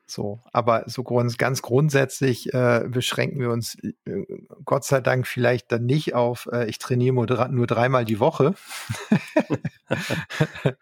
So, 0.10 0.40
aber 0.54 0.86
so 0.88 1.04
grund, 1.04 1.38
ganz 1.38 1.62
grundsätzlich 1.62 2.54
äh, 2.54 2.86
beschränken 2.88 3.42
wir 3.42 3.50
uns 3.50 3.78
äh, 4.06 4.24
Gott 4.64 4.86
sei 4.86 5.02
Dank 5.02 5.28
vielleicht 5.28 5.70
dann 5.72 5.86
nicht 5.86 6.16
auf, 6.16 6.48
äh, 6.52 6.70
ich 6.70 6.80
trainiere 6.80 7.14
nur, 7.14 7.48
nur 7.50 7.68
dreimal 7.68 8.06
die 8.06 8.22
Woche. 8.22 8.54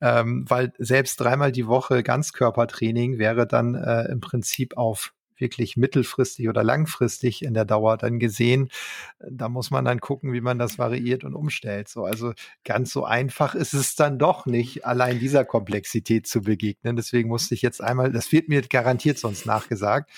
ähm, 0.00 0.44
weil 0.48 0.72
selbst 0.78 1.20
dreimal 1.20 1.52
die 1.52 1.68
Woche 1.68 2.02
Ganzkörpertraining 2.02 3.18
wäre 3.18 3.46
dann 3.46 3.76
äh, 3.76 4.10
im 4.10 4.20
Prinzip 4.20 4.76
auf 4.76 5.14
wirklich 5.40 5.76
mittelfristig 5.76 6.48
oder 6.48 6.62
langfristig 6.62 7.42
in 7.44 7.54
der 7.54 7.64
Dauer 7.64 7.96
dann 7.96 8.18
gesehen. 8.18 8.70
Da 9.18 9.48
muss 9.48 9.70
man 9.70 9.84
dann 9.84 10.00
gucken, 10.00 10.32
wie 10.32 10.40
man 10.40 10.58
das 10.58 10.78
variiert 10.78 11.24
und 11.24 11.34
umstellt. 11.34 11.88
So, 11.88 12.04
also 12.04 12.32
ganz 12.64 12.92
so 12.92 13.04
einfach 13.04 13.54
ist 13.54 13.74
es 13.74 13.96
dann 13.96 14.18
doch 14.18 14.46
nicht, 14.46 14.84
allein 14.84 15.18
dieser 15.18 15.44
Komplexität 15.44 16.26
zu 16.26 16.42
begegnen. 16.42 16.96
Deswegen 16.96 17.28
musste 17.28 17.54
ich 17.54 17.62
jetzt 17.62 17.82
einmal, 17.82 18.12
das 18.12 18.32
wird 18.32 18.48
mir 18.48 18.62
garantiert 18.62 19.18
sonst 19.18 19.46
nachgesagt. 19.46 20.10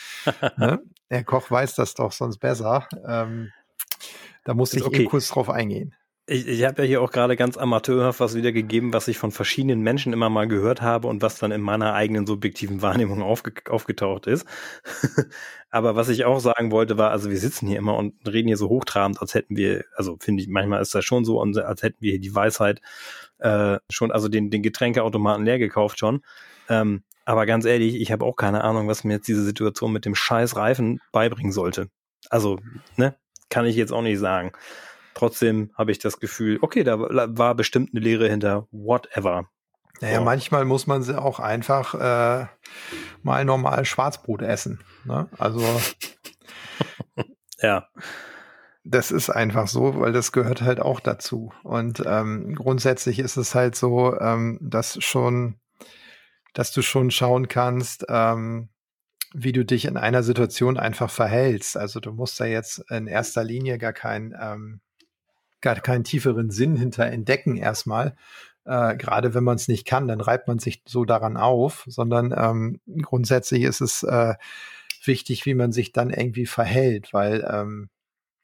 ne? 0.57 0.81
Der 1.11 1.25
Koch 1.25 1.51
weiß 1.51 1.75
das 1.75 1.95
doch 1.95 2.13
sonst 2.13 2.39
besser. 2.39 2.87
Ähm, 3.05 3.51
da 4.45 4.55
musste 4.55 4.79
ich 4.79 4.85
okay. 4.85 5.01
eben 5.01 5.11
kurz 5.11 5.29
drauf 5.29 5.51
eingehen. 5.51 5.95
Ich, 6.33 6.47
ich 6.47 6.65
habe 6.65 6.83
ja 6.83 6.87
hier 6.87 7.03
auch 7.03 7.11
gerade 7.11 7.35
ganz 7.35 7.57
amateurhaft 7.57 8.21
was 8.21 8.37
wiedergegeben, 8.37 8.93
was 8.93 9.09
ich 9.09 9.19
von 9.19 9.33
verschiedenen 9.33 9.81
Menschen 9.81 10.13
immer 10.13 10.31
mal 10.31 10.47
gehört 10.47 10.81
habe 10.81 11.09
und 11.09 11.23
was 11.23 11.41
dann 11.41 11.51
in 11.51 11.61
meiner 11.61 11.93
eigenen 11.95 12.25
subjektiven 12.25 12.83
Wahrnehmung 12.83 13.21
aufge 13.21 13.53
aufgetaucht 13.69 14.29
ist. 14.29 14.47
Aber 15.71 15.97
was 15.97 16.09
ich 16.09 16.25
auch 16.25 16.39
sagen 16.39 16.71
wollte, 16.71 16.97
war, 16.99 17.11
also 17.11 17.31
wir 17.31 17.39
sitzen 17.39 17.67
hier 17.67 17.79
immer 17.79 17.97
und 17.97 18.15
reden 18.29 18.47
hier 18.47 18.57
so 18.57 18.69
hochtrabend, 18.69 19.21
als 19.21 19.35
hätten 19.35 19.57
wir, 19.57 19.85
also 19.97 20.19
finde 20.21 20.45
ich, 20.45 20.49
manchmal 20.49 20.81
ist 20.81 20.95
das 20.95 21.05
schon 21.05 21.25
so, 21.25 21.41
als 21.41 21.83
hätten 21.83 22.01
wir 22.01 22.13
hier 22.13 22.21
die 22.21 22.33
Weisheit 22.33 22.81
äh, 23.39 23.79
schon, 23.89 24.13
also 24.13 24.29
den, 24.29 24.51
den 24.51 24.63
Getränkeautomaten 24.63 25.45
leer 25.45 25.59
gekauft 25.59 25.99
schon. 25.99 26.23
Ähm, 26.69 27.03
aber 27.25 27.45
ganz 27.45 27.65
ehrlich, 27.65 27.97
ich 27.97 28.13
habe 28.13 28.25
auch 28.25 28.37
keine 28.37 28.63
Ahnung, 28.63 28.87
was 28.87 29.03
mir 29.03 29.15
jetzt 29.15 29.27
diese 29.27 29.43
Situation 29.43 29.93
mit 29.93 30.05
dem 30.05 30.15
scheiß 30.15 30.55
Reifen 30.55 31.01
beibringen 31.11 31.51
sollte. 31.51 31.89
Also, 32.29 32.61
ne, 32.97 33.17
kann 33.49 33.67
ich 33.67 33.75
jetzt 33.75 33.93
auch 33.93 34.03
nicht 34.03 34.21
sagen. 34.21 34.53
Trotzdem 35.15 35.73
habe 35.77 35.93
ich 35.93 35.99
das 35.99 36.21
Gefühl, 36.21 36.59
okay, 36.63 36.85
da 36.85 36.99
war 36.99 37.55
bestimmt 37.55 37.91
eine 37.93 38.01
Lehre 38.01 38.29
hinter 38.29 38.69
whatever. 38.71 39.49
Naja, 40.01 40.19
so. 40.19 40.25
manchmal 40.25 40.65
muss 40.65 40.87
man 40.87 41.03
sie 41.03 41.21
auch 41.21 41.41
einfach 41.41 41.95
äh, 41.95 42.47
mal 43.23 43.45
normal 43.45 43.85
Schwarzbrot 43.85 44.43
essen. 44.43 44.83
Ne? 45.05 45.29
Also 45.39 45.63
ja. 47.61 47.87
Das 48.83 49.11
ist 49.11 49.29
einfach 49.29 49.69
so, 49.69 50.01
weil 50.01 50.13
das 50.13 50.33
gehört 50.33 50.63
halt 50.63 50.81
auch 50.81 51.01
dazu. 51.01 51.53
Und 51.63 52.03
ähm, 52.07 52.55
grundsätzlich 52.55 53.19
ist 53.19 53.37
es 53.37 53.55
halt 53.55 53.77
so, 53.77 54.19
ähm, 54.19 54.59
dass 54.63 55.03
schon, 55.05 55.61
dass 56.55 56.73
du 56.73 56.81
schon 56.81 57.11
schauen 57.11 57.49
kannst, 57.49 58.07
ähm, 58.09 58.71
wie 59.35 59.53
du 59.53 59.67
dich 59.67 59.85
in 59.85 59.99
einer 59.99 60.23
Situation 60.23 60.79
einfach 60.79 61.11
verhältst. 61.11 61.77
Also 61.77 62.01
du 62.01 62.13
musst 62.13 62.41
da 62.41 62.47
jetzt 62.47 62.83
in 62.91 63.07
erster 63.07 63.45
Linie 63.45 63.77
gar 63.77 63.93
kein 63.93 64.35
ähm, 64.41 64.81
gar 65.61 65.77
keinen 65.77 66.05
tieferen 66.05 66.51
Sinn 66.51 66.77
hinter 66.77 67.07
entdecken 67.07 67.57
erstmal. 67.57 68.17
Äh, 68.65 68.97
Gerade 68.97 69.35
wenn 69.35 69.45
man 69.45 69.57
es 69.57 69.69
nicht 69.69 69.87
kann, 69.87 70.09
dann 70.09 70.21
reibt 70.21 70.49
man 70.49 70.59
sich 70.59 70.83
so 70.87 71.05
daran 71.05 71.37
auf, 71.37 71.85
sondern 71.87 72.35
ähm, 72.37 72.81
grundsätzlich 73.03 73.63
ist 73.63 73.81
es 73.81 74.03
äh, 74.03 74.35
wichtig, 75.05 75.47
wie 75.47 75.55
man 75.55 75.73
sich 75.73 75.93
dann 75.93 76.11
irgendwie 76.11 76.47
verhält, 76.47 77.13
weil 77.13 77.47
ähm, 77.51 77.89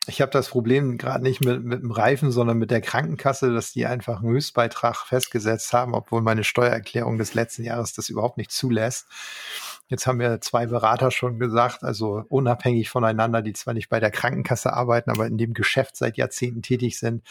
ich 0.09 0.21
habe 0.21 0.31
das 0.31 0.49
Problem 0.49 0.99
gerade 0.99 1.25
nicht 1.25 1.45
mit, 1.45 1.65
mit 1.65 1.83
dem 1.83 1.91
Reifen, 1.91 2.31
sondern 2.31 2.59
mit 2.59 2.71
der 2.71 2.81
Krankenkasse, 2.81 3.53
dass 3.53 3.73
die 3.73 3.87
einfach 3.87 4.21
einen 4.21 4.31
Höchstbeitrag 4.31 5.07
festgesetzt 5.07 5.73
haben, 5.73 5.95
obwohl 5.95 6.23
meine 6.23 6.45
Steuererklärung 6.45 7.19
des 7.19 7.35
letzten 7.35 7.65
Jahres 7.65 7.93
das 7.93 8.09
überhaupt 8.09 8.39
nicht 8.39 8.53
zulässt. 8.53 9.07
Jetzt 9.89 10.07
haben 10.07 10.19
wir 10.19 10.41
zwei 10.41 10.67
Berater 10.67 11.11
schon 11.11 11.39
gesagt, 11.39 11.83
also 11.83 12.25
unabhängig 12.29 12.89
voneinander, 12.89 13.43
die 13.43 13.53
zwar 13.53 13.75
nicht 13.75 13.89
bei 13.89 14.01
der 14.01 14.11
Krankenkasse 14.11 14.73
arbeiten, 14.73 15.11
aber 15.11 15.27
in 15.27 15.39
dem 15.39 15.55
Geschäft 15.55 15.97
seit 15.97 16.17
Jahrzehnten 16.17 16.63
tätig 16.63 16.99
sind, 16.99 17.23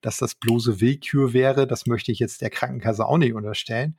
dass 0.00 0.16
das 0.16 0.34
bloße 0.34 0.80
Willkür 0.80 1.32
wäre. 1.32 1.66
Das 1.66 1.86
möchte 1.86 2.12
ich 2.12 2.18
jetzt 2.18 2.40
der 2.40 2.50
Krankenkasse 2.50 3.06
auch 3.06 3.18
nicht 3.18 3.34
unterstellen. 3.34 3.96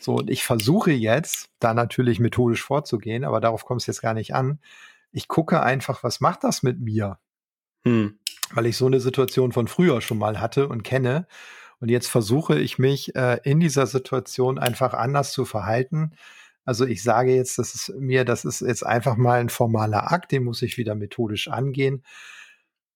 So, 0.00 0.16
und 0.16 0.30
ich 0.30 0.44
versuche 0.44 0.90
jetzt, 0.90 1.48
da 1.58 1.74
natürlich 1.74 2.20
methodisch 2.20 2.62
vorzugehen, 2.62 3.24
aber 3.24 3.40
darauf 3.40 3.64
kommt 3.64 3.82
es 3.82 3.86
jetzt 3.86 4.02
gar 4.02 4.14
nicht 4.14 4.34
an. 4.34 4.58
Ich 5.12 5.28
gucke 5.28 5.62
einfach, 5.62 6.02
was 6.02 6.20
macht 6.20 6.44
das 6.44 6.62
mit 6.62 6.80
mir? 6.80 7.18
Hm. 7.84 8.18
Weil 8.52 8.66
ich 8.66 8.76
so 8.76 8.86
eine 8.86 9.00
Situation 9.00 9.52
von 9.52 9.68
früher 9.68 10.00
schon 10.00 10.18
mal 10.18 10.40
hatte 10.40 10.68
und 10.68 10.82
kenne. 10.82 11.26
Und 11.80 11.90
jetzt 11.90 12.08
versuche 12.08 12.58
ich 12.58 12.78
mich 12.78 13.14
äh, 13.16 13.40
in 13.44 13.60
dieser 13.60 13.86
Situation 13.86 14.58
einfach 14.58 14.94
anders 14.94 15.32
zu 15.32 15.44
verhalten, 15.44 16.12
also 16.64 16.86
ich 16.86 17.02
sage 17.02 17.34
jetzt, 17.34 17.58
das 17.58 17.74
ist 17.74 17.92
mir, 17.98 18.24
das 18.24 18.44
ist 18.44 18.60
jetzt 18.60 18.86
einfach 18.86 19.16
mal 19.16 19.40
ein 19.40 19.48
formaler 19.48 20.12
Akt, 20.12 20.30
den 20.32 20.44
muss 20.44 20.62
ich 20.62 20.78
wieder 20.78 20.94
methodisch 20.94 21.48
angehen. 21.48 22.04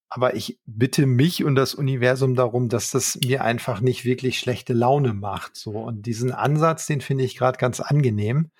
Aber 0.08 0.36
ich 0.36 0.60
bitte 0.66 1.04
mich 1.04 1.42
und 1.44 1.56
das 1.56 1.74
Universum 1.74 2.36
darum, 2.36 2.68
dass 2.68 2.92
das 2.92 3.16
mir 3.16 3.42
einfach 3.42 3.80
nicht 3.80 4.04
wirklich 4.04 4.38
schlechte 4.38 4.72
Laune 4.72 5.14
macht. 5.14 5.56
So 5.56 5.72
und 5.72 6.06
diesen 6.06 6.30
Ansatz, 6.32 6.86
den 6.86 7.00
finde 7.00 7.24
ich 7.24 7.36
gerade 7.36 7.58
ganz 7.58 7.80
angenehm, 7.80 8.50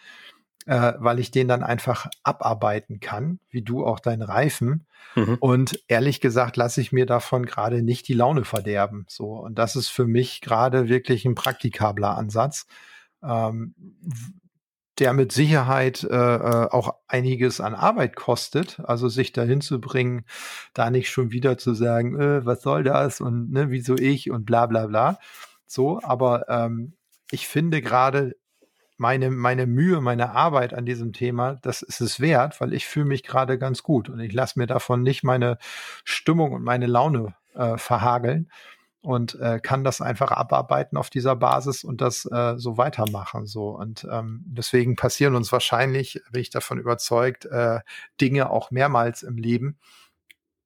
äh, 0.66 0.92
weil 0.98 1.18
ich 1.18 1.30
den 1.30 1.48
dann 1.48 1.62
einfach 1.62 2.06
abarbeiten 2.22 3.00
kann, 3.00 3.38
wie 3.48 3.62
du 3.62 3.84
auch 3.86 4.00
deinen 4.00 4.22
Reifen. 4.22 4.86
Mhm. 5.14 5.36
Und 5.40 5.80
ehrlich 5.88 6.20
gesagt 6.20 6.56
lasse 6.56 6.80
ich 6.80 6.92
mir 6.92 7.06
davon 7.06 7.46
gerade 7.46 7.82
nicht 7.82 8.08
die 8.08 8.14
Laune 8.14 8.44
verderben. 8.44 9.06
So 9.08 9.32
und 9.32 9.58
das 9.58 9.76
ist 9.76 9.88
für 9.88 10.06
mich 10.06 10.40
gerade 10.40 10.88
wirklich 10.88 11.24
ein 11.24 11.34
praktikabler 11.34 12.16
Ansatz. 12.16 12.66
Ähm, 13.22 13.74
der 14.98 15.12
mit 15.12 15.30
Sicherheit 15.30 16.04
äh, 16.04 16.16
äh, 16.16 16.70
auch 16.70 16.94
einiges 17.06 17.60
an 17.60 17.74
Arbeit 17.74 18.16
kostet. 18.16 18.80
Also 18.80 19.08
sich 19.08 19.32
dahin 19.32 19.60
zu 19.60 19.80
bringen, 19.80 20.24
da 20.72 20.90
nicht 20.90 21.10
schon 21.10 21.32
wieder 21.32 21.58
zu 21.58 21.74
sagen, 21.74 22.18
äh, 22.18 22.46
was 22.46 22.62
soll 22.62 22.82
das 22.82 23.20
und 23.20 23.52
ne, 23.52 23.70
wieso 23.70 23.94
ich 23.94 24.30
und 24.30 24.46
bla 24.46 24.66
bla 24.66 24.86
bla. 24.86 25.18
So, 25.66 26.00
aber 26.02 26.48
ähm, 26.48 26.94
ich 27.30 27.46
finde 27.46 27.82
gerade 27.82 28.36
meine, 28.96 29.30
meine 29.30 29.66
Mühe, 29.66 30.00
meine 30.00 30.30
Arbeit 30.30 30.74
an 30.74 30.86
diesem 30.86 31.12
Thema, 31.12 31.56
das 31.62 31.82
ist 31.82 32.00
es 32.00 32.20
wert, 32.20 32.60
weil 32.60 32.72
ich 32.72 32.86
fühle 32.86 33.06
mich 33.06 33.22
gerade 33.22 33.58
ganz 33.58 33.82
gut 33.82 34.08
und 34.08 34.20
ich 34.20 34.32
lasse 34.32 34.58
mir 34.58 34.66
davon 34.66 35.02
nicht 35.02 35.22
meine 35.22 35.58
Stimmung 36.04 36.52
und 36.52 36.62
meine 36.62 36.86
Laune 36.86 37.34
äh, 37.54 37.76
verhageln 37.76 38.50
und 39.02 39.38
äh, 39.38 39.60
kann 39.60 39.84
das 39.84 40.00
einfach 40.00 40.32
abarbeiten 40.32 40.96
auf 40.98 41.10
dieser 41.10 41.36
Basis 41.36 41.84
und 41.84 42.00
das 42.00 42.24
äh, 42.26 42.54
so 42.56 42.76
weitermachen. 42.76 43.46
So 43.46 43.68
und 43.68 44.06
ähm, 44.10 44.42
deswegen 44.46 44.96
passieren 44.96 45.36
uns 45.36 45.52
wahrscheinlich, 45.52 46.20
bin 46.32 46.42
ich 46.42 46.50
davon 46.50 46.78
überzeugt, 46.78 47.44
äh, 47.44 47.80
Dinge 48.20 48.50
auch 48.50 48.70
mehrmals 48.70 49.22
im 49.22 49.36
Leben, 49.36 49.78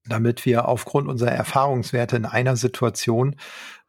damit 0.06 0.46
wir 0.46 0.68
aufgrund 0.68 1.08
unserer 1.08 1.32
Erfahrungswerte 1.32 2.16
in 2.16 2.24
einer 2.24 2.56
Situation 2.56 3.36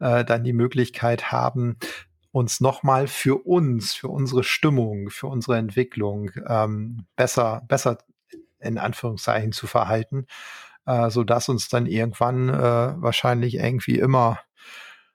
äh, 0.00 0.24
dann 0.24 0.44
die 0.44 0.52
Möglichkeit 0.52 1.32
haben, 1.32 1.78
uns 2.32 2.60
nochmal 2.60 3.06
für 3.06 3.46
uns, 3.46 3.94
für 3.94 4.08
unsere 4.08 4.42
Stimmung, 4.42 5.10
für 5.10 5.26
unsere 5.26 5.58
Entwicklung 5.58 6.30
ähm, 6.48 7.06
besser, 7.14 7.62
besser 7.68 7.98
in 8.58 8.78
Anführungszeichen 8.78 9.52
zu 9.52 9.66
verhalten, 9.66 10.26
äh, 10.86 11.10
so 11.10 11.24
dass 11.24 11.48
uns 11.48 11.68
dann 11.68 11.86
irgendwann 11.86 12.48
äh, 12.48 12.52
wahrscheinlich 13.02 13.56
irgendwie 13.56 13.98
immer 13.98 14.40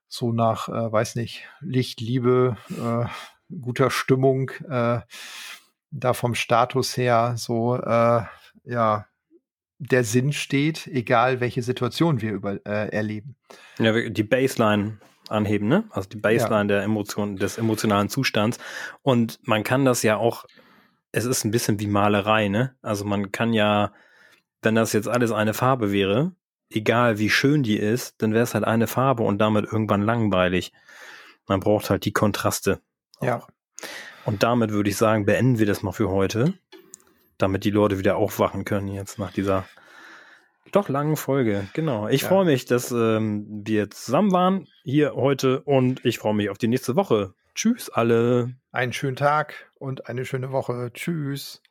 so 0.08 0.32
nach, 0.32 0.70
äh, 0.70 0.92
weiß 0.92 1.16
nicht, 1.16 1.44
Licht, 1.60 2.00
Liebe, 2.02 2.56
äh, 2.70 3.06
guter 3.62 3.90
Stimmung, 3.90 4.52
äh, 4.70 5.00
da 5.90 6.14
vom 6.14 6.36
Status 6.36 6.96
her 6.98 7.34
so, 7.38 7.78
äh, 7.78 8.22
ja, 8.64 9.08
der 9.80 10.04
Sinn 10.04 10.34
steht, 10.34 10.88
egal 10.88 11.40
welche 11.40 11.62
Situation 11.62 12.22
wir 12.22 12.32
über, 12.32 12.66
äh, 12.66 12.90
erleben. 12.90 13.36
Ja, 13.80 14.10
die 14.10 14.24
Baseline 14.24 15.00
anheben, 15.30 15.68
ne? 15.68 15.86
Also 15.90 16.10
die 16.10 16.18
Baseline 16.18 16.74
ja. 16.74 16.80
der 16.80 16.84
Emotion, 16.84 17.36
des 17.38 17.58
emotionalen 17.58 18.10
Zustands. 18.10 18.58
Und 19.02 19.40
man 19.44 19.64
kann 19.64 19.86
das 19.86 20.04
ja 20.04 20.18
auch, 20.18 20.46
es 21.12 21.26
ist 21.26 21.44
ein 21.46 21.52
bisschen 21.52 21.80
wie 21.80 21.88
Malerei, 21.88 22.48
ne? 22.48 22.76
Also 22.82 23.06
man 23.06 23.32
kann 23.32 23.54
ja, 23.54 23.92
wenn 24.62 24.76
das 24.76 24.94
jetzt 24.94 25.08
alles 25.08 25.32
eine 25.32 25.54
Farbe 25.54 25.92
wäre, 25.92 26.34
egal 26.70 27.20
wie 27.20 27.30
schön 27.30 27.64
die 27.64 27.78
ist, 27.78 28.22
dann 28.22 28.34
wäre 28.34 28.44
es 28.44 28.54
halt 28.54 28.66
eine 28.66 28.88
Farbe 28.88 29.24
und 29.24 29.40
damit 29.40 29.66
irgendwann 29.66 30.02
langweilig. 30.02 30.74
Man 31.48 31.60
braucht 31.60 31.90
halt 31.90 32.06
die 32.06 32.14
Kontraste. 32.14 32.82
Ja. 33.22 33.46
Und 34.26 34.44
damit 34.44 34.72
würde 34.72 34.90
ich 34.90 34.98
sagen, 34.98 35.26
beenden 35.26 35.60
wir 35.60 35.66
das 35.66 35.84
mal 35.84 35.94
für 35.94 36.10
heute, 36.10 36.54
damit 37.38 37.64
die 37.64 37.72
Leute 37.72 37.98
wieder 37.98 38.18
aufwachen 38.18 38.66
können 38.66 38.90
jetzt 38.90 39.20
nach 39.20 39.32
dieser 39.32 39.66
doch 40.72 40.90
langen 40.90 41.16
Folge. 41.16 41.68
Genau. 41.74 42.08
Ich 42.08 42.22
ja. 42.22 42.28
freue 42.28 42.46
mich, 42.46 42.66
dass 42.66 42.92
ähm, 42.92 43.46
wir 43.66 43.90
zusammen 43.90 44.32
waren 44.32 44.68
hier 44.84 45.16
heute 45.16 45.62
und 45.62 46.04
ich 46.06 46.20
freue 46.20 46.34
mich 46.34 46.50
auf 46.50 46.58
die 46.58 46.68
nächste 46.68 46.96
Woche. 46.96 47.34
Tschüss 47.56 47.90
alle. 47.90 48.54
Einen 48.72 48.94
schönen 48.94 49.16
Tag 49.16 49.72
und 49.76 50.08
eine 50.08 50.26
schöne 50.26 50.52
Woche. 50.52 50.92
Tschüss. 50.94 51.62